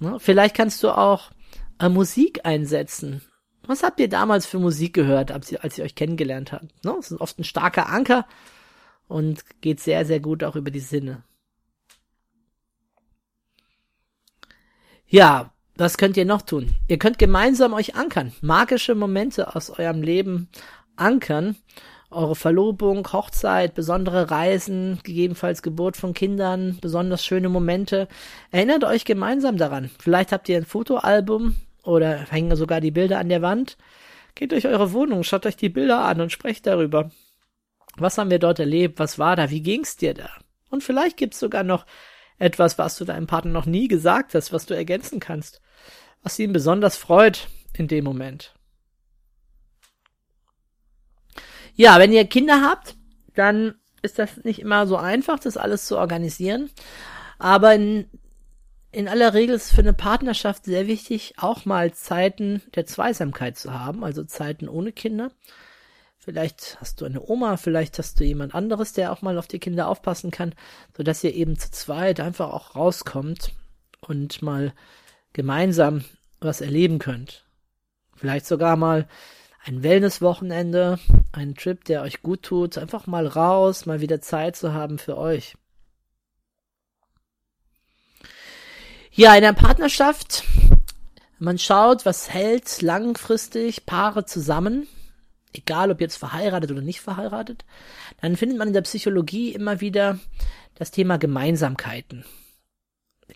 Na, 0.00 0.18
vielleicht 0.18 0.54
kannst 0.54 0.82
du 0.82 0.90
auch 0.90 1.30
äh, 1.78 1.88
Musik 1.88 2.40
einsetzen. 2.44 3.22
Was 3.66 3.82
habt 3.82 3.98
ihr 3.98 4.08
damals 4.08 4.46
für 4.46 4.58
Musik 4.58 4.92
gehört, 4.92 5.32
als 5.32 5.50
ihr, 5.50 5.64
als 5.64 5.78
ihr 5.78 5.84
euch 5.84 5.94
kennengelernt 5.94 6.52
habt? 6.52 6.84
Ne? 6.84 6.92
Das 6.96 7.10
ist 7.10 7.20
oft 7.20 7.38
ein 7.38 7.44
starker 7.44 7.88
Anker 7.88 8.26
und 9.08 9.42
geht 9.62 9.80
sehr, 9.80 10.04
sehr 10.04 10.20
gut 10.20 10.44
auch 10.44 10.56
über 10.56 10.70
die 10.70 10.80
Sinne. 10.80 11.24
Ja, 15.14 15.52
was 15.76 15.96
könnt 15.96 16.16
ihr 16.16 16.24
noch 16.24 16.42
tun? 16.42 16.70
Ihr 16.88 16.98
könnt 16.98 17.20
gemeinsam 17.20 17.72
euch 17.72 17.94
ankern, 17.94 18.32
magische 18.40 18.96
Momente 18.96 19.54
aus 19.54 19.70
eurem 19.70 20.02
Leben 20.02 20.48
ankern. 20.96 21.54
Eure 22.10 22.34
Verlobung, 22.34 23.06
Hochzeit, 23.12 23.76
besondere 23.76 24.32
Reisen, 24.32 24.98
gegebenenfalls 25.04 25.62
Geburt 25.62 25.96
von 25.96 26.14
Kindern, 26.14 26.78
besonders 26.80 27.24
schöne 27.24 27.48
Momente. 27.48 28.08
Erinnert 28.50 28.82
euch 28.82 29.04
gemeinsam 29.04 29.56
daran. 29.56 29.88
Vielleicht 30.00 30.32
habt 30.32 30.48
ihr 30.48 30.56
ein 30.56 30.66
Fotoalbum 30.66 31.54
oder 31.84 32.26
hängen 32.28 32.56
sogar 32.56 32.80
die 32.80 32.90
Bilder 32.90 33.20
an 33.20 33.28
der 33.28 33.40
Wand. 33.40 33.76
Geht 34.34 34.50
durch 34.50 34.66
eure 34.66 34.92
Wohnung, 34.92 35.22
schaut 35.22 35.46
euch 35.46 35.56
die 35.56 35.68
Bilder 35.68 36.00
an 36.00 36.22
und 36.22 36.32
sprecht 36.32 36.66
darüber. 36.66 37.12
Was 37.96 38.18
haben 38.18 38.30
wir 38.30 38.40
dort 38.40 38.58
erlebt? 38.58 38.98
Was 38.98 39.20
war 39.20 39.36
da? 39.36 39.48
Wie 39.48 39.62
ging's 39.62 39.96
dir 39.96 40.14
da? 40.14 40.28
Und 40.70 40.82
vielleicht 40.82 41.16
gibt's 41.16 41.38
sogar 41.38 41.62
noch 41.62 41.86
etwas, 42.44 42.78
was 42.78 42.96
du 42.96 43.04
deinem 43.04 43.26
Partner 43.26 43.52
noch 43.52 43.66
nie 43.66 43.88
gesagt 43.88 44.34
hast, 44.34 44.52
was 44.52 44.66
du 44.66 44.74
ergänzen 44.74 45.18
kannst, 45.18 45.62
was 46.22 46.38
ihn 46.38 46.52
besonders 46.52 46.96
freut 46.96 47.48
in 47.72 47.88
dem 47.88 48.04
Moment. 48.04 48.54
Ja, 51.74 51.98
wenn 51.98 52.12
ihr 52.12 52.26
Kinder 52.26 52.60
habt, 52.62 52.96
dann 53.34 53.74
ist 54.02 54.18
das 54.18 54.44
nicht 54.44 54.60
immer 54.60 54.86
so 54.86 54.96
einfach, 54.96 55.40
das 55.40 55.56
alles 55.56 55.86
zu 55.86 55.98
organisieren. 55.98 56.70
Aber 57.38 57.74
in, 57.74 58.10
in 58.92 59.08
aller 59.08 59.34
Regel 59.34 59.56
ist 59.56 59.66
es 59.66 59.74
für 59.74 59.80
eine 59.80 59.94
Partnerschaft 59.94 60.66
sehr 60.66 60.86
wichtig, 60.86 61.34
auch 61.38 61.64
mal 61.64 61.92
Zeiten 61.94 62.62
der 62.74 62.86
Zweisamkeit 62.86 63.56
zu 63.56 63.72
haben, 63.72 64.04
also 64.04 64.22
Zeiten 64.22 64.68
ohne 64.68 64.92
Kinder. 64.92 65.32
Vielleicht 66.24 66.78
hast 66.80 67.02
du 67.02 67.04
eine 67.04 67.20
Oma, 67.20 67.58
vielleicht 67.58 67.98
hast 67.98 68.18
du 68.18 68.24
jemand 68.24 68.54
anderes, 68.54 68.94
der 68.94 69.12
auch 69.12 69.20
mal 69.20 69.36
auf 69.36 69.46
die 69.46 69.58
Kinder 69.58 69.88
aufpassen 69.88 70.30
kann, 70.30 70.54
so 70.96 71.02
dass 71.02 71.22
ihr 71.22 71.34
eben 71.34 71.58
zu 71.58 71.70
zweit 71.70 72.18
einfach 72.18 72.50
auch 72.50 72.74
rauskommt 72.74 73.52
und 74.00 74.40
mal 74.40 74.72
gemeinsam 75.34 76.02
was 76.40 76.62
erleben 76.62 76.98
könnt. 76.98 77.44
Vielleicht 78.16 78.46
sogar 78.46 78.76
mal 78.76 79.06
ein 79.66 79.82
Wellnesswochenende, 79.82 80.98
einen 81.32 81.56
Trip, 81.56 81.84
der 81.84 82.00
euch 82.00 82.22
gut 82.22 82.42
tut, 82.42 82.78
einfach 82.78 83.06
mal 83.06 83.26
raus, 83.26 83.84
mal 83.84 84.00
wieder 84.00 84.22
Zeit 84.22 84.56
zu 84.56 84.72
haben 84.72 84.96
für 84.96 85.18
euch. 85.18 85.58
Ja, 89.12 89.34
in 89.34 89.42
der 89.42 89.52
Partnerschaft, 89.52 90.44
man 91.38 91.58
schaut, 91.58 92.06
was 92.06 92.30
hält 92.30 92.80
langfristig 92.80 93.84
Paare 93.84 94.24
zusammen 94.24 94.88
egal 95.54 95.90
ob 95.90 96.00
jetzt 96.00 96.16
verheiratet 96.16 96.70
oder 96.70 96.82
nicht 96.82 97.00
verheiratet, 97.00 97.64
dann 98.20 98.36
findet 98.36 98.58
man 98.58 98.68
in 98.68 98.74
der 98.74 98.82
Psychologie 98.82 99.52
immer 99.52 99.80
wieder 99.80 100.18
das 100.74 100.90
Thema 100.90 101.18
Gemeinsamkeiten. 101.18 102.24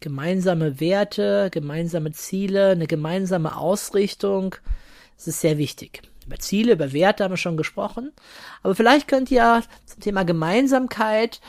Gemeinsame 0.01 0.81
Werte, 0.81 1.49
gemeinsame 1.51 2.13
Ziele, 2.13 2.71
eine 2.71 2.87
gemeinsame 2.87 3.57
Ausrichtung. 3.57 4.55
Das 5.17 5.29
ist 5.29 5.41
sehr 5.41 5.59
wichtig. 5.59 6.03
Über 6.27 6.39
Ziele, 6.39 6.75
über 6.75 6.93
Werte 6.93 7.25
haben 7.25 7.33
wir 7.33 7.39
schon 7.39 7.57
gesprochen. 7.57 8.13
Aber 8.63 8.75
vielleicht 8.75 9.09
könnt 9.09 9.31
ihr 9.31 9.63
zum 9.87 10.01
Thema 10.01 10.25
Gemeinsamkeit 10.25 11.41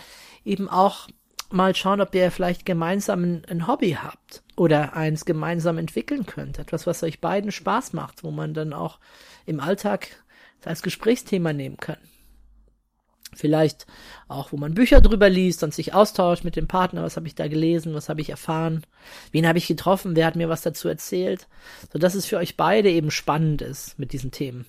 eben 0.45 0.69
auch 0.69 1.09
mal 1.51 1.75
schauen, 1.75 2.01
ob 2.01 2.13
ihr 2.15 2.31
vielleicht 2.31 2.65
gemeinsam 2.65 3.23
ein, 3.23 3.45
ein, 3.49 3.67
Hobby 3.67 3.97
habt 4.01 4.43
oder 4.55 4.95
eins 4.95 5.25
gemeinsam 5.25 5.77
entwickeln 5.77 6.25
könnt. 6.25 6.59
Etwas, 6.59 6.87
was 6.87 7.03
euch 7.03 7.19
beiden 7.19 7.51
Spaß 7.51 7.93
macht, 7.93 8.23
wo 8.23 8.31
man 8.31 8.53
dann 8.53 8.73
auch 8.73 8.99
im 9.45 9.59
Alltag 9.59 10.07
als 10.65 10.81
Gesprächsthema 10.81 11.53
nehmen 11.53 11.77
kann. 11.77 11.97
Vielleicht 13.33 13.85
auch, 14.27 14.51
wo 14.51 14.57
man 14.57 14.73
Bücher 14.73 15.01
drüber 15.01 15.29
liest 15.29 15.63
und 15.63 15.73
sich 15.73 15.93
austauscht 15.93 16.43
mit 16.43 16.55
dem 16.55 16.67
Partner, 16.67 17.03
was 17.03 17.15
habe 17.15 17.27
ich 17.27 17.35
da 17.35 17.47
gelesen, 17.47 17.93
was 17.93 18.09
habe 18.09 18.21
ich 18.21 18.31
erfahren, 18.31 18.83
wen 19.31 19.47
habe 19.47 19.59
ich 19.59 19.67
getroffen, 19.67 20.15
wer 20.15 20.25
hat 20.25 20.35
mir 20.35 20.49
was 20.49 20.63
dazu 20.63 20.87
erzählt, 20.87 21.47
so 21.93 21.99
dass 21.99 22.15
es 22.15 22.25
für 22.25 22.37
euch 22.37 22.57
beide 22.57 22.89
eben 22.89 23.11
spannend 23.11 23.61
ist 23.61 23.99
mit 23.99 24.13
diesen 24.13 24.31
Themen. 24.31 24.65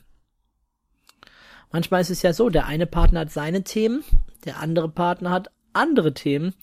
Manchmal 1.73 2.03
ist 2.03 2.11
es 2.11 2.23
ja 2.23 2.33
so, 2.33 2.51
der 2.51 2.67
eine 2.67 2.87
Partner 2.87 3.21
hat 3.21 3.31
seine 3.31 3.63
Themen, 3.63 4.05
der 4.45 4.59
andere 4.59 4.89
Partner 4.89 5.31
hat 5.31 5.51
andere 5.73 6.13
Themen. 6.13 6.55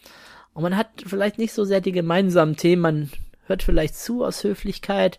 Und 0.54 0.64
man 0.64 0.78
hat 0.78 0.90
vielleicht 1.06 1.38
nicht 1.38 1.54
so 1.54 1.66
sehr 1.66 1.82
die 1.82 1.94
gemeinsamen 1.94 2.58
Themen, 2.58 2.82
man 2.82 3.12
hört 3.46 3.64
vielleicht 3.64 3.96
zu 3.96 4.24
aus 4.24 4.44
Höflichkeit, 4.44 5.18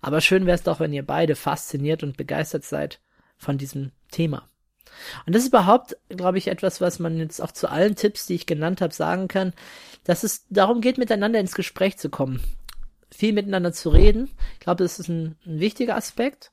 aber 0.00 0.20
schön 0.20 0.46
wäre 0.46 0.54
es 0.54 0.62
doch, 0.62 0.78
wenn 0.78 0.92
ihr 0.92 1.04
beide 1.04 1.34
fasziniert 1.34 2.02
und 2.02 2.16
begeistert 2.16 2.64
seid 2.64 3.00
von 3.40 3.58
diesem 3.58 3.90
Thema. 4.12 4.48
Und 5.26 5.34
das 5.34 5.42
ist 5.42 5.48
überhaupt, 5.48 5.96
glaube 6.08 6.38
ich, 6.38 6.48
etwas, 6.48 6.80
was 6.80 6.98
man 6.98 7.16
jetzt 7.18 7.40
auch 7.40 7.52
zu 7.52 7.68
allen 7.68 7.96
Tipps, 7.96 8.26
die 8.26 8.34
ich 8.34 8.46
genannt 8.46 8.80
habe, 8.80 8.92
sagen 8.92 9.28
kann, 9.28 9.54
dass 10.04 10.24
es 10.24 10.46
darum 10.50 10.80
geht, 10.80 10.98
miteinander 10.98 11.40
ins 11.40 11.54
Gespräch 11.54 11.96
zu 11.96 12.10
kommen, 12.10 12.40
viel 13.10 13.32
miteinander 13.32 13.72
zu 13.72 13.88
reden. 13.88 14.30
Ich 14.54 14.60
glaube, 14.60 14.82
das 14.82 14.98
ist 14.98 15.08
ein, 15.08 15.36
ein 15.46 15.58
wichtiger 15.58 15.96
Aspekt. 15.96 16.52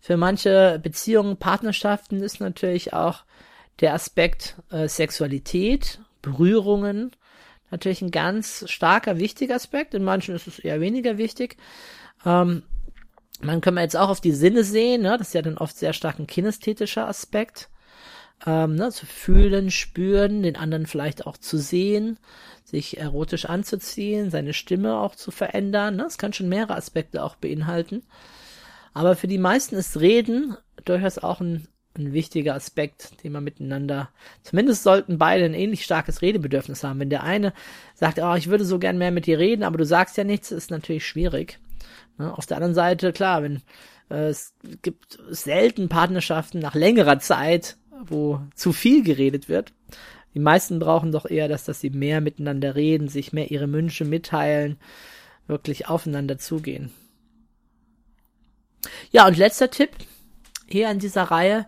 Für 0.00 0.16
manche 0.16 0.80
Beziehungen, 0.82 1.36
Partnerschaften 1.36 2.22
ist 2.22 2.40
natürlich 2.40 2.92
auch 2.92 3.24
der 3.80 3.94
Aspekt 3.94 4.56
äh, 4.70 4.88
Sexualität, 4.88 6.00
Berührungen, 6.22 7.12
natürlich 7.70 8.02
ein 8.02 8.10
ganz 8.10 8.64
starker, 8.68 9.18
wichtiger 9.18 9.54
Aspekt. 9.54 9.94
In 9.94 10.04
manchen 10.04 10.34
ist 10.34 10.46
es 10.46 10.58
eher 10.58 10.80
weniger 10.80 11.18
wichtig. 11.18 11.56
Ähm, 12.24 12.62
man 13.42 13.60
kann 13.60 13.76
jetzt 13.76 13.96
auch 13.96 14.08
auf 14.08 14.20
die 14.20 14.32
Sinne 14.32 14.64
sehen, 14.64 15.02
ne? 15.02 15.16
das 15.18 15.28
ist 15.28 15.34
ja 15.34 15.42
dann 15.42 15.58
oft 15.58 15.76
sehr 15.76 15.92
stark 15.92 16.18
ein 16.18 16.26
kinästhetischer 16.26 17.06
Aspekt. 17.06 17.68
Ähm, 18.46 18.74
ne? 18.74 18.90
Zu 18.90 19.06
fühlen, 19.06 19.70
spüren, 19.70 20.42
den 20.42 20.56
anderen 20.56 20.86
vielleicht 20.86 21.26
auch 21.26 21.36
zu 21.36 21.58
sehen, 21.58 22.18
sich 22.64 22.98
erotisch 22.98 23.46
anzuziehen, 23.46 24.30
seine 24.30 24.52
Stimme 24.52 24.98
auch 24.98 25.14
zu 25.14 25.30
verändern. 25.30 25.96
Ne? 25.96 26.04
Das 26.04 26.18
kann 26.18 26.32
schon 26.32 26.48
mehrere 26.48 26.76
Aspekte 26.76 27.22
auch 27.22 27.36
beinhalten. 27.36 28.02
Aber 28.92 29.16
für 29.16 29.28
die 29.28 29.38
meisten 29.38 29.76
ist 29.76 30.00
Reden 30.00 30.56
durchaus 30.84 31.18
auch 31.18 31.40
ein, 31.40 31.68
ein 31.98 32.12
wichtiger 32.12 32.54
Aspekt, 32.54 33.22
den 33.22 33.32
man 33.32 33.44
miteinander, 33.44 34.10
zumindest 34.42 34.82
sollten 34.82 35.18
beide 35.18 35.44
ein 35.44 35.54
ähnlich 35.54 35.84
starkes 35.84 36.22
Redebedürfnis 36.22 36.82
haben. 36.84 37.00
Wenn 37.00 37.10
der 37.10 37.22
eine 37.22 37.52
sagt, 37.94 38.18
oh, 38.18 38.34
ich 38.34 38.48
würde 38.48 38.64
so 38.64 38.78
gern 38.78 38.98
mehr 38.98 39.10
mit 39.10 39.26
dir 39.26 39.38
reden, 39.38 39.64
aber 39.64 39.78
du 39.78 39.84
sagst 39.84 40.16
ja 40.16 40.24
nichts, 40.24 40.50
ist 40.50 40.70
natürlich 40.70 41.06
schwierig. 41.06 41.58
Ne? 42.18 42.36
Auf 42.36 42.46
der 42.46 42.56
anderen 42.56 42.74
Seite, 42.74 43.12
klar, 43.12 43.42
wenn 43.42 43.62
äh, 44.10 44.28
es 44.28 44.54
gibt 44.82 45.18
selten 45.28 45.88
Partnerschaften 45.88 46.58
nach 46.58 46.74
längerer 46.74 47.18
Zeit, 47.18 47.76
wo 48.04 48.40
zu 48.54 48.72
viel 48.72 49.02
geredet 49.02 49.48
wird. 49.48 49.72
Die 50.34 50.40
meisten 50.40 50.78
brauchen 50.78 51.12
doch 51.12 51.24
eher, 51.24 51.48
dass, 51.48 51.64
dass 51.64 51.80
sie 51.80 51.90
mehr 51.90 52.20
miteinander 52.20 52.74
reden, 52.74 53.08
sich 53.08 53.32
mehr 53.32 53.50
ihre 53.50 53.72
Wünsche 53.72 54.04
mitteilen, 54.04 54.78
wirklich 55.46 55.88
aufeinander 55.88 56.38
zugehen. 56.38 56.92
Ja, 59.10 59.26
und 59.26 59.36
letzter 59.36 59.70
Tipp. 59.70 59.90
hier 60.68 60.90
in 60.90 60.98
dieser 60.98 61.24
Reihe 61.24 61.66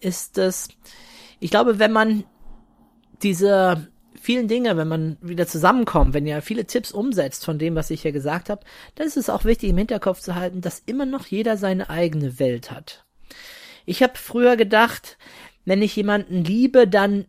ist 0.00 0.38
es, 0.38 0.68
ich 1.40 1.50
glaube, 1.50 1.78
wenn 1.78 1.92
man 1.92 2.24
diese 3.22 3.88
vielen 4.26 4.48
Dinge, 4.48 4.76
wenn 4.76 4.88
man 4.88 5.16
wieder 5.20 5.46
zusammenkommt, 5.46 6.12
wenn 6.12 6.26
ihr 6.26 6.42
viele 6.42 6.66
Tipps 6.66 6.90
umsetzt 6.90 7.44
von 7.44 7.60
dem, 7.60 7.76
was 7.76 7.90
ich 7.90 8.02
hier 8.02 8.10
gesagt 8.10 8.50
habe, 8.50 8.66
dann 8.96 9.06
ist 9.06 9.16
es 9.16 9.30
auch 9.30 9.44
wichtig 9.44 9.70
im 9.70 9.78
Hinterkopf 9.78 10.20
zu 10.20 10.34
halten, 10.34 10.60
dass 10.60 10.82
immer 10.84 11.06
noch 11.06 11.26
jeder 11.26 11.56
seine 11.56 11.90
eigene 11.90 12.40
Welt 12.40 12.72
hat. 12.72 13.06
Ich 13.84 14.02
habe 14.02 14.14
früher 14.18 14.56
gedacht, 14.56 15.16
wenn 15.64 15.80
ich 15.80 15.94
jemanden 15.94 16.42
liebe, 16.42 16.88
dann 16.88 17.26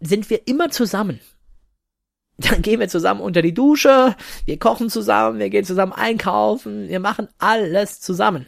sind 0.00 0.30
wir 0.30 0.48
immer 0.48 0.70
zusammen. 0.70 1.20
Dann 2.38 2.62
gehen 2.62 2.78
wir 2.78 2.88
zusammen 2.88 3.20
unter 3.20 3.42
die 3.42 3.52
Dusche, 3.52 4.14
wir 4.44 4.58
kochen 4.60 4.90
zusammen, 4.90 5.40
wir 5.40 5.50
gehen 5.50 5.64
zusammen 5.64 5.92
einkaufen, 5.92 6.88
wir 6.88 7.00
machen 7.00 7.28
alles 7.38 8.00
zusammen. 8.00 8.46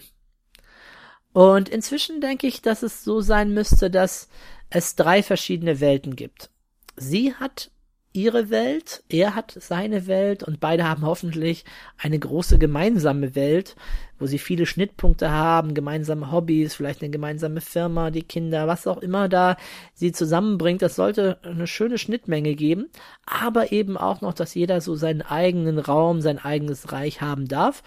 Und 1.32 1.68
inzwischen 1.68 2.20
denke 2.20 2.46
ich, 2.46 2.62
dass 2.62 2.84
es 2.84 3.02
so 3.02 3.20
sein 3.20 3.52
müsste, 3.52 3.90
dass 3.90 4.28
es 4.70 4.94
drei 4.94 5.24
verschiedene 5.24 5.80
Welten 5.80 6.14
gibt. 6.14 6.50
Sie 6.96 7.34
hat 7.34 7.72
ihre 8.12 8.50
Welt, 8.50 9.04
er 9.08 9.36
hat 9.36 9.56
seine 9.56 10.06
Welt 10.08 10.42
und 10.42 10.58
beide 10.58 10.88
haben 10.88 11.06
hoffentlich 11.06 11.64
eine 11.96 12.18
große 12.18 12.58
gemeinsame 12.58 13.36
Welt, 13.36 13.76
wo 14.18 14.26
sie 14.26 14.38
viele 14.38 14.66
Schnittpunkte 14.66 15.30
haben, 15.30 15.74
gemeinsame 15.74 16.32
Hobbys, 16.32 16.74
vielleicht 16.74 17.02
eine 17.02 17.10
gemeinsame 17.10 17.60
Firma, 17.60 18.10
die 18.10 18.24
Kinder, 18.24 18.66
was 18.66 18.88
auch 18.88 18.98
immer 18.98 19.28
da 19.28 19.56
sie 19.94 20.10
zusammenbringt. 20.10 20.82
Das 20.82 20.96
sollte 20.96 21.38
eine 21.42 21.68
schöne 21.68 21.98
Schnittmenge 21.98 22.56
geben, 22.56 22.88
aber 23.26 23.70
eben 23.70 23.96
auch 23.96 24.20
noch, 24.20 24.34
dass 24.34 24.54
jeder 24.54 24.80
so 24.80 24.96
seinen 24.96 25.22
eigenen 25.22 25.78
Raum, 25.78 26.20
sein 26.20 26.38
eigenes 26.38 26.92
Reich 26.92 27.20
haben 27.20 27.46
darf. 27.46 27.82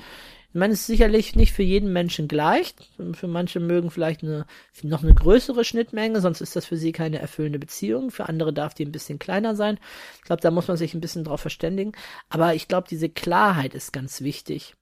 Ich 0.53 0.59
meine, 0.59 0.73
es 0.75 0.81
ist 0.81 0.85
sicherlich 0.85 1.35
nicht 1.35 1.51
für 1.51 1.63
jeden 1.63 1.91
Menschen 1.91 2.27
gleich. 2.27 2.75
Für 3.13 3.27
manche 3.27 3.59
mögen 3.59 3.89
vielleicht 3.89 4.21
eine, 4.21 4.45
noch 4.83 5.01
eine 5.01 5.15
größere 5.15 5.65
Schnittmenge, 5.65 6.21
sonst 6.21 6.41
ist 6.41 6.55
das 6.55 6.67
für 6.67 6.77
sie 6.77 6.91
keine 6.91 7.17
erfüllende 7.17 7.57
Beziehung. 7.57 8.11
Für 8.11 8.29
andere 8.29 8.53
darf 8.53 8.75
die 8.75 8.85
ein 8.85 8.91
bisschen 8.91 9.17
kleiner 9.17 9.55
sein. 9.55 9.79
Ich 10.17 10.21
glaube, 10.21 10.43
da 10.43 10.51
muss 10.51 10.67
man 10.67 10.77
sich 10.77 10.93
ein 10.93 11.01
bisschen 11.01 11.23
drauf 11.23 11.41
verständigen. 11.41 11.93
Aber 12.29 12.53
ich 12.53 12.67
glaube, 12.67 12.87
diese 12.87 13.09
Klarheit 13.09 13.73
ist 13.73 13.93
ganz 13.93 14.21
wichtig. 14.21 14.75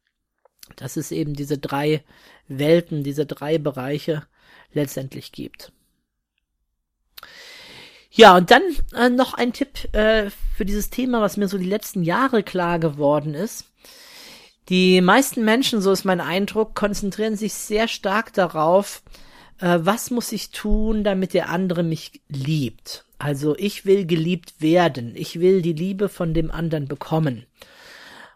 Dass 0.75 0.97
es 0.97 1.09
eben 1.13 1.35
diese 1.35 1.57
drei 1.57 2.03
Welten, 2.49 3.05
diese 3.05 3.25
drei 3.25 3.57
Bereiche 3.57 4.23
letztendlich 4.73 5.31
gibt. 5.31 5.71
Ja, 8.09 8.35
und 8.35 8.51
dann 8.51 8.63
äh, 8.93 9.07
noch 9.07 9.35
ein 9.35 9.53
Tipp 9.53 9.93
äh, 9.93 10.31
für 10.53 10.65
dieses 10.65 10.89
Thema, 10.89 11.21
was 11.21 11.37
mir 11.37 11.47
so 11.47 11.57
die 11.57 11.63
letzten 11.63 12.03
Jahre 12.03 12.43
klar 12.43 12.77
geworden 12.77 13.35
ist. 13.35 13.71
Die 14.71 15.01
meisten 15.01 15.43
Menschen, 15.43 15.81
so 15.81 15.91
ist 15.91 16.05
mein 16.05 16.21
Eindruck, 16.21 16.75
konzentrieren 16.75 17.35
sich 17.35 17.53
sehr 17.53 17.89
stark 17.89 18.31
darauf, 18.31 19.03
äh, 19.59 19.79
was 19.81 20.11
muss 20.11 20.31
ich 20.31 20.51
tun, 20.51 21.03
damit 21.03 21.33
der 21.33 21.49
andere 21.49 21.83
mich 21.83 22.21
liebt. 22.29 23.03
Also 23.19 23.53
ich 23.57 23.85
will 23.85 24.05
geliebt 24.05 24.61
werden, 24.61 25.11
ich 25.17 25.41
will 25.41 25.61
die 25.61 25.73
Liebe 25.73 26.07
von 26.07 26.33
dem 26.33 26.51
anderen 26.51 26.87
bekommen. 26.87 27.45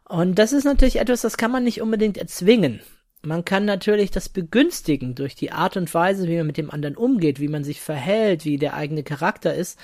Und 0.10 0.38
das 0.38 0.52
ist 0.52 0.66
natürlich 0.66 0.98
etwas, 0.98 1.22
das 1.22 1.38
kann 1.38 1.52
man 1.52 1.64
nicht 1.64 1.82
unbedingt 1.82 2.18
erzwingen. 2.18 2.82
Man 3.22 3.46
kann 3.46 3.64
natürlich 3.64 4.12
das 4.12 4.28
begünstigen 4.28 5.16
durch 5.16 5.36
die 5.36 5.54
Art 5.54 5.78
und 5.78 5.94
Weise, 5.94 6.28
wie 6.28 6.36
man 6.36 6.48
mit 6.48 6.58
dem 6.58 6.70
anderen 6.70 6.98
umgeht, 6.98 7.40
wie 7.40 7.48
man 7.48 7.64
sich 7.64 7.80
verhält, 7.80 8.44
wie 8.44 8.58
der 8.58 8.74
eigene 8.74 9.04
Charakter 9.04 9.56
ist. 9.56 9.80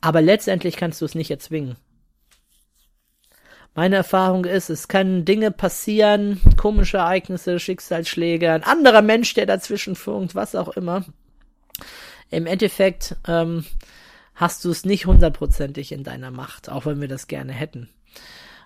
Aber 0.00 0.22
letztendlich 0.22 0.76
kannst 0.76 1.02
du 1.02 1.04
es 1.04 1.14
nicht 1.14 1.30
erzwingen. 1.30 1.76
Meine 3.74 3.96
Erfahrung 3.96 4.44
ist, 4.44 4.68
es 4.68 4.88
können 4.88 5.24
Dinge 5.24 5.50
passieren, 5.52 6.40
komische 6.56 6.98
Ereignisse, 6.98 7.60
Schicksalsschläge, 7.60 8.52
ein 8.52 8.64
anderer 8.64 9.02
Mensch, 9.02 9.32
der 9.34 9.46
dazwischen 9.46 9.94
funkt, 9.94 10.34
was 10.34 10.54
auch 10.54 10.68
immer. 10.70 11.04
Im 12.30 12.46
Endeffekt 12.46 13.16
ähm, 13.28 13.64
hast 14.34 14.64
du 14.64 14.70
es 14.70 14.84
nicht 14.84 15.06
hundertprozentig 15.06 15.92
in 15.92 16.02
deiner 16.02 16.30
Macht, 16.30 16.68
auch 16.68 16.86
wenn 16.86 17.00
wir 17.00 17.08
das 17.08 17.28
gerne 17.28 17.52
hätten. 17.52 17.88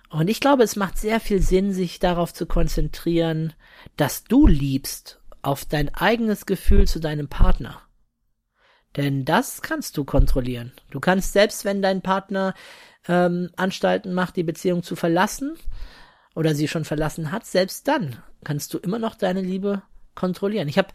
Und 0.09 0.29
ich 0.29 0.39
glaube, 0.39 0.63
es 0.63 0.75
macht 0.75 0.97
sehr 0.97 1.19
viel 1.19 1.41
Sinn, 1.41 1.73
sich 1.73 1.99
darauf 1.99 2.33
zu 2.33 2.45
konzentrieren, 2.45 3.53
dass 3.97 4.23
du 4.23 4.47
liebst, 4.47 5.19
auf 5.41 5.65
dein 5.65 5.93
eigenes 5.93 6.45
Gefühl 6.47 6.87
zu 6.87 6.99
deinem 6.99 7.27
Partner. 7.27 7.81
Denn 8.95 9.25
das 9.25 9.61
kannst 9.61 9.97
du 9.97 10.05
kontrollieren. 10.05 10.71
Du 10.89 10.99
kannst 10.99 11.33
selbst, 11.33 11.65
wenn 11.65 11.81
dein 11.81 12.01
Partner 12.01 12.53
ähm, 13.07 13.49
Anstalten 13.55 14.13
macht, 14.13 14.35
die 14.35 14.43
Beziehung 14.43 14.83
zu 14.83 14.95
verlassen 14.95 15.55
oder 16.33 16.55
sie 16.55 16.67
schon 16.67 16.85
verlassen 16.85 17.31
hat, 17.31 17.45
selbst 17.45 17.87
dann 17.87 18.17
kannst 18.43 18.73
du 18.73 18.77
immer 18.77 18.99
noch 18.99 19.15
deine 19.15 19.41
Liebe 19.41 19.81
kontrollieren. 20.15 20.69
Ich 20.69 20.77
habe 20.77 20.87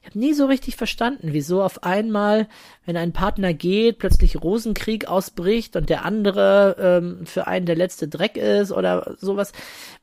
ich 0.00 0.06
hab 0.06 0.14
nie 0.14 0.32
so 0.32 0.46
richtig 0.46 0.76
verstanden, 0.76 1.32
wieso 1.32 1.62
auf 1.62 1.82
einmal, 1.82 2.48
wenn 2.86 2.96
ein 2.96 3.12
Partner 3.12 3.52
geht, 3.52 3.98
plötzlich 3.98 4.40
Rosenkrieg 4.40 5.08
ausbricht 5.08 5.74
und 5.74 5.90
der 5.90 6.04
andere 6.04 6.76
ähm, 6.78 7.26
für 7.26 7.48
einen 7.48 7.66
der 7.66 7.74
letzte 7.76 8.08
Dreck 8.08 8.36
ist 8.36 8.70
oder 8.70 9.16
sowas. 9.18 9.52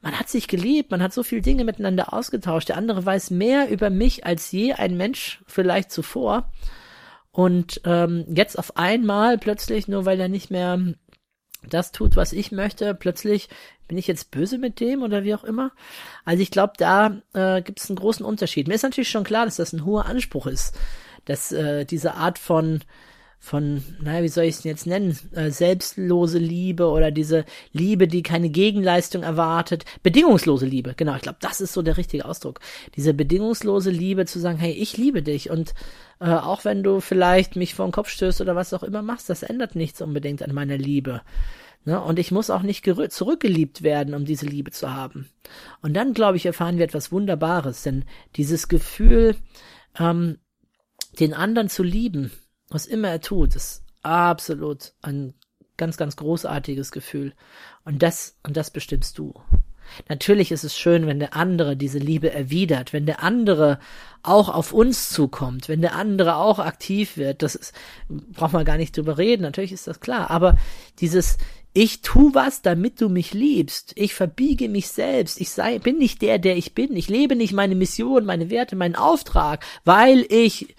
Man 0.02 0.20
hat 0.20 0.30
sich 0.30 0.48
geliebt, 0.48 0.91
man 0.91 1.02
hat 1.02 1.13
so 1.13 1.24
viele 1.24 1.41
Dinge 1.41 1.63
miteinander 1.63 2.13
ausgetauscht. 2.13 2.70
Der 2.70 2.78
andere 2.78 3.06
weiß 3.06 3.32
mehr 3.32 3.70
über 3.70 3.89
mich 3.89 4.26
als 4.26 4.52
je 4.52 4.74
ein 4.74 4.98
Mensch 4.98 5.41
vielleicht 5.48 5.89
zuvor. 5.89 6.52
Und 7.36 7.82
ähm, 7.84 8.24
jetzt 8.34 8.58
auf 8.58 8.78
einmal 8.78 9.38
plötzlich, 9.38 9.89
nur 9.89 10.06
weil 10.06 10.21
er 10.21 10.30
nicht 10.30 10.52
mehr 10.52 10.80
das 11.67 11.91
tut, 11.91 12.15
was 12.15 12.32
ich 12.32 12.54
möchte, 12.54 12.95
plötzlich 12.95 13.50
bin 13.89 13.98
ich 13.98 14.08
jetzt 14.08 14.32
böse 14.32 14.58
mit 14.58 14.80
dem 14.80 15.04
oder 15.04 15.26
wie 15.26 15.36
auch 15.36 15.43
immer. 15.43 15.74
Also 16.24 16.41
ich 16.41 16.50
glaube, 16.50 16.74
da 16.78 17.21
äh, 17.34 17.62
gibt 17.62 17.82
es 17.82 17.89
einen 17.89 17.98
großen 17.98 18.26
Unterschied. 18.26 18.69
Mir 18.69 18.76
ist 18.76 18.84
natürlich 18.84 19.10
schon 19.10 19.26
klar, 19.26 19.43
dass 19.43 19.58
das 19.58 19.74
ein 19.74 19.84
hoher 19.84 20.06
Anspruch 20.06 20.48
ist, 20.48 20.80
dass 21.26 21.52
äh, 21.52 21.84
diese 21.84 22.13
Art 22.13 22.39
von 22.39 22.82
von, 23.46 23.84
naja, 24.02 24.24
wie 24.24 24.28
soll 24.28 24.46
ich 24.46 24.56
es 24.56 24.62
denn 24.64 24.72
jetzt 24.72 24.88
nennen, 24.88 25.16
äh, 25.34 25.52
selbstlose 25.52 26.40
Liebe 26.40 26.90
oder 26.90 27.12
diese 27.12 27.46
Liebe, 27.74 28.08
die 28.08 28.24
keine 28.24 28.50
Gegenleistung 28.50 29.22
erwartet, 29.22 29.86
bedingungslose 30.02 30.66
Liebe, 30.66 30.96
genau, 30.98 31.16
ich 31.16 31.22
glaube, 31.22 31.38
das 31.42 31.62
ist 31.62 31.74
so 31.74 31.84
der 31.84 31.96
richtige 31.96 32.26
Ausdruck. 32.26 32.60
Diese 32.96 33.14
bedingungslose 33.14 33.92
Liebe 33.92 34.26
zu 34.26 34.40
sagen, 34.40 34.58
hey, 34.58 34.72
ich 34.72 34.98
liebe 34.98 35.22
dich 35.22 35.52
und 35.52 35.76
äh, 36.20 36.32
auch 36.32 36.66
wenn 36.66 36.82
du 36.82 37.02
vielleicht 37.02 37.56
mich 37.56 37.76
vor 37.76 37.86
den 37.86 37.92
Kopf 37.92 38.10
stößt 38.10 38.42
oder 38.42 38.56
was 38.56 38.74
auch 38.74 38.82
immer 38.82 39.04
machst, 39.04 39.30
das 39.30 39.44
ändert 39.44 39.76
nichts 39.76 40.02
unbedingt 40.02 40.42
an 40.42 40.54
meiner 40.54 40.80
Liebe. 40.80 41.22
Ne? 41.84 42.02
Und 42.02 42.18
ich 42.18 42.32
muss 42.32 42.50
auch 42.50 42.64
nicht 42.64 42.84
zurückgeliebt 42.84 43.84
werden, 43.84 44.16
um 44.16 44.26
diese 44.26 44.48
Liebe 44.48 44.72
zu 44.72 44.92
haben. 44.92 45.30
Und 45.84 45.94
dann, 45.94 46.16
glaube 46.16 46.38
ich, 46.38 46.48
erfahren 46.48 46.80
wir 46.80 46.86
etwas 46.86 47.12
Wunderbares, 47.12 47.84
denn 47.84 48.06
dieses 48.38 48.70
Gefühl, 48.70 49.36
ähm, 50.00 50.40
den 51.20 51.36
anderen 51.36 51.70
zu 51.70 51.84
lieben, 51.84 52.32
was 52.76 52.86
immer 52.86 53.10
er 53.10 53.22
tut, 53.22 53.56
ist 53.56 53.84
absolut 54.04 54.94
ein 55.02 55.34
ganz, 55.78 55.98
ganz 55.98 56.16
großartiges 56.16 56.92
Gefühl. 56.92 57.34
Und 57.84 58.04
das, 58.04 58.38
und 58.44 58.56
das 58.58 58.70
bestimmst 58.70 59.18
du. 59.18 59.34
Natürlich 60.10 60.52
ist 60.52 60.64
es 60.64 60.78
schön, 60.78 61.06
wenn 61.08 61.20
der 61.20 61.36
andere 61.36 61.78
diese 61.78 62.00
Liebe 62.00 62.32
erwidert, 62.32 62.92
wenn 62.92 63.06
der 63.06 63.24
andere 63.24 63.80
auch 64.24 64.50
auf 64.50 64.74
uns 64.74 65.10
zukommt, 65.10 65.70
wenn 65.70 65.82
der 65.82 65.96
andere 65.96 66.36
auch 66.36 66.60
aktiv 66.60 67.18
wird. 67.18 67.44
Das 67.44 67.56
ist, 67.56 67.74
braucht 68.10 68.54
man 68.54 68.66
gar 68.66 68.78
nicht 68.78 68.98
drüber 68.98 69.18
reden. 69.18 69.44
Natürlich 69.44 69.72
ist 69.72 69.88
das 69.88 70.00
klar. 70.00 70.32
Aber 70.32 70.58
dieses, 71.00 71.38
ich 71.74 72.02
tu 72.02 72.34
was, 72.34 72.62
damit 72.62 73.00
du 73.00 73.10
mich 73.10 73.34
liebst. 73.34 73.94
Ich 73.96 74.16
verbiege 74.16 74.70
mich 74.70 74.88
selbst. 74.88 75.40
Ich 75.40 75.52
sei, 75.52 75.78
bin 75.80 75.98
nicht 75.98 76.22
der, 76.22 76.40
der 76.40 76.58
ich 76.58 76.74
bin. 76.74 76.96
Ich 76.96 77.10
lebe 77.10 77.36
nicht 77.36 77.54
meine 77.54 77.76
Mission, 77.76 78.26
meine 78.26 78.50
Werte, 78.50 78.76
meinen 78.76 78.96
Auftrag, 78.96 79.64
weil 79.84 80.26
ich 80.30 80.76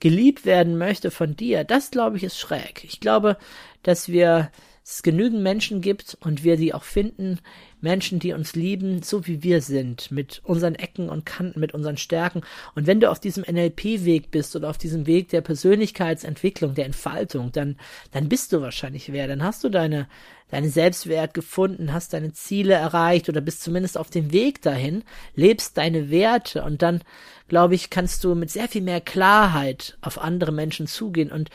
geliebt 0.00 0.44
werden 0.44 0.78
möchte 0.78 1.10
von 1.10 1.36
dir, 1.36 1.64
das 1.64 1.90
glaube 1.90 2.16
ich 2.16 2.24
ist 2.24 2.38
schräg. 2.38 2.84
Ich 2.84 3.00
glaube, 3.00 3.36
dass 3.82 4.08
wir 4.08 4.50
es 4.88 5.02
genügend 5.02 5.42
Menschen 5.42 5.80
gibt 5.80 6.16
und 6.20 6.44
wir 6.44 6.56
die 6.56 6.72
auch 6.72 6.84
finden, 6.84 7.40
Menschen, 7.80 8.20
die 8.20 8.32
uns 8.32 8.54
lieben, 8.54 9.02
so 9.02 9.26
wie 9.26 9.42
wir 9.42 9.60
sind, 9.60 10.12
mit 10.12 10.40
unseren 10.44 10.76
Ecken 10.76 11.08
und 11.08 11.26
Kanten, 11.26 11.58
mit 11.58 11.74
unseren 11.74 11.96
Stärken. 11.96 12.42
Und 12.76 12.86
wenn 12.86 13.00
du 13.00 13.10
auf 13.10 13.18
diesem 13.18 13.44
NLP-Weg 13.44 14.30
bist 14.30 14.54
oder 14.54 14.70
auf 14.70 14.78
diesem 14.78 15.06
Weg 15.06 15.28
der 15.30 15.40
Persönlichkeitsentwicklung, 15.40 16.74
der 16.74 16.86
Entfaltung, 16.86 17.50
dann, 17.50 17.76
dann 18.12 18.28
bist 18.28 18.52
du 18.52 18.60
wahrscheinlich 18.60 19.12
wer. 19.12 19.26
Dann 19.26 19.42
hast 19.42 19.64
du 19.64 19.70
deine, 19.70 20.08
deinen 20.50 20.70
Selbstwert 20.70 21.34
gefunden, 21.34 21.92
hast 21.92 22.12
deine 22.12 22.32
Ziele 22.32 22.74
erreicht 22.74 23.28
oder 23.28 23.40
bist 23.40 23.62
zumindest 23.62 23.98
auf 23.98 24.08
dem 24.08 24.32
Weg 24.32 24.62
dahin, 24.62 25.02
lebst 25.34 25.76
deine 25.78 26.10
Werte 26.10 26.62
und 26.62 26.82
dann, 26.82 27.02
glaube 27.48 27.74
ich, 27.74 27.90
kannst 27.90 28.22
du 28.22 28.36
mit 28.36 28.50
sehr 28.50 28.68
viel 28.68 28.82
mehr 28.82 29.00
Klarheit 29.00 29.98
auf 30.00 30.18
andere 30.18 30.52
Menschen 30.52 30.86
zugehen 30.86 31.32
und 31.32 31.50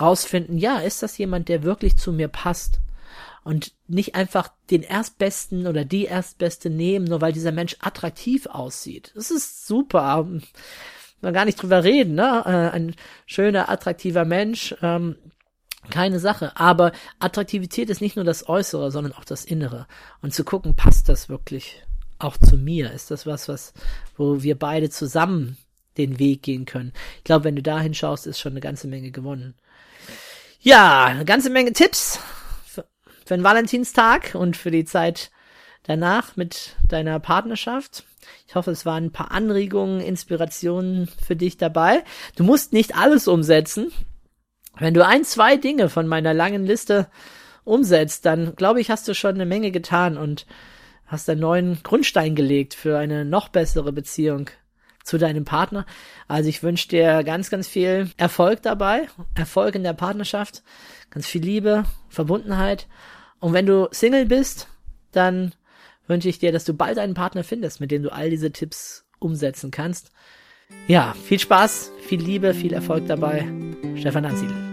rausfinden, 0.00 0.58
ja, 0.58 0.78
ist 0.78 1.02
das 1.02 1.18
jemand, 1.18 1.48
der 1.48 1.62
wirklich 1.62 1.96
zu 1.96 2.12
mir 2.12 2.28
passt? 2.28 2.80
Und 3.44 3.72
nicht 3.86 4.16
einfach 4.16 4.50
den 4.70 4.82
Erstbesten 4.82 5.68
oder 5.68 5.84
die 5.84 6.06
Erstbeste 6.06 6.68
nehmen, 6.68 7.04
nur 7.04 7.20
weil 7.20 7.32
dieser 7.32 7.52
Mensch 7.52 7.76
attraktiv 7.78 8.46
aussieht. 8.46 9.12
Das 9.14 9.30
ist 9.30 9.68
super. 9.68 10.28
Man 11.20 11.32
gar 11.32 11.44
nicht 11.44 11.62
drüber 11.62 11.84
reden, 11.84 12.16
ne? 12.16 12.42
Äh, 12.44 12.74
ein 12.74 12.96
schöner, 13.24 13.68
attraktiver 13.68 14.24
Mensch, 14.24 14.74
ähm, 14.82 15.14
keine 15.90 16.18
Sache. 16.18 16.56
Aber 16.56 16.90
Attraktivität 17.20 17.88
ist 17.88 18.00
nicht 18.00 18.16
nur 18.16 18.24
das 18.24 18.48
Äußere, 18.48 18.90
sondern 18.90 19.12
auch 19.12 19.24
das 19.24 19.44
Innere. 19.44 19.86
Und 20.22 20.34
zu 20.34 20.42
gucken, 20.42 20.74
passt 20.74 21.08
das 21.08 21.28
wirklich 21.28 21.84
auch 22.18 22.36
zu 22.38 22.56
mir? 22.56 22.90
Ist 22.90 23.12
das 23.12 23.26
was, 23.26 23.48
was, 23.48 23.74
wo 24.16 24.42
wir 24.42 24.58
beide 24.58 24.90
zusammen 24.90 25.56
den 25.96 26.18
Weg 26.18 26.42
gehen 26.42 26.64
können. 26.64 26.92
Ich 27.18 27.24
glaube, 27.24 27.44
wenn 27.44 27.56
du 27.56 27.62
da 27.62 27.80
hinschaust, 27.80 28.26
ist 28.26 28.38
schon 28.38 28.52
eine 28.52 28.60
ganze 28.60 28.88
Menge 28.88 29.10
gewonnen. 29.10 29.54
Ja, 30.60 31.04
eine 31.04 31.24
ganze 31.24 31.50
Menge 31.50 31.72
Tipps 31.72 32.18
für, 32.66 32.86
für 33.24 33.34
den 33.34 33.44
Valentinstag 33.44 34.34
und 34.34 34.56
für 34.56 34.70
die 34.70 34.84
Zeit 34.84 35.30
danach 35.84 36.36
mit 36.36 36.76
deiner 36.88 37.20
Partnerschaft. 37.20 38.04
Ich 38.48 38.54
hoffe, 38.54 38.72
es 38.72 38.84
waren 38.84 39.04
ein 39.04 39.12
paar 39.12 39.30
Anregungen, 39.30 40.00
Inspirationen 40.00 41.08
für 41.24 41.36
dich 41.36 41.56
dabei. 41.56 42.02
Du 42.34 42.44
musst 42.44 42.72
nicht 42.72 42.96
alles 42.96 43.28
umsetzen. 43.28 43.92
Wenn 44.78 44.94
du 44.94 45.06
ein, 45.06 45.24
zwei 45.24 45.56
Dinge 45.56 45.88
von 45.88 46.06
meiner 46.06 46.34
langen 46.34 46.66
Liste 46.66 47.08
umsetzt, 47.64 48.26
dann 48.26 48.54
glaube 48.56 48.80
ich, 48.80 48.90
hast 48.90 49.06
du 49.08 49.14
schon 49.14 49.36
eine 49.36 49.46
Menge 49.46 49.70
getan 49.70 50.16
und 50.16 50.46
hast 51.06 51.30
einen 51.30 51.40
neuen 51.40 51.82
Grundstein 51.82 52.34
gelegt 52.34 52.74
für 52.74 52.98
eine 52.98 53.24
noch 53.24 53.48
bessere 53.48 53.92
Beziehung 53.92 54.50
zu 55.06 55.18
deinem 55.18 55.44
Partner. 55.44 55.86
Also 56.28 56.48
ich 56.48 56.62
wünsche 56.62 56.88
dir 56.88 57.22
ganz, 57.22 57.48
ganz 57.48 57.68
viel 57.68 58.10
Erfolg 58.16 58.62
dabei, 58.62 59.08
Erfolg 59.34 59.74
in 59.76 59.84
der 59.84 59.92
Partnerschaft, 59.92 60.62
ganz 61.10 61.26
viel 61.26 61.42
Liebe, 61.42 61.84
Verbundenheit. 62.08 62.88
Und 63.38 63.52
wenn 63.52 63.66
du 63.66 63.88
Single 63.92 64.26
bist, 64.26 64.68
dann 65.12 65.52
wünsche 66.08 66.28
ich 66.28 66.38
dir, 66.38 66.52
dass 66.52 66.64
du 66.64 66.74
bald 66.74 66.98
einen 66.98 67.14
Partner 67.14 67.44
findest, 67.44 67.80
mit 67.80 67.90
dem 67.90 68.02
du 68.02 68.12
all 68.12 68.30
diese 68.30 68.50
Tipps 68.50 69.06
umsetzen 69.18 69.70
kannst. 69.70 70.10
Ja, 70.88 71.14
viel 71.24 71.38
Spaß, 71.38 71.92
viel 72.00 72.20
Liebe, 72.20 72.52
viel 72.52 72.72
Erfolg 72.72 73.06
dabei. 73.06 73.46
Stefan 73.96 74.24
Ansiedel. 74.24 74.65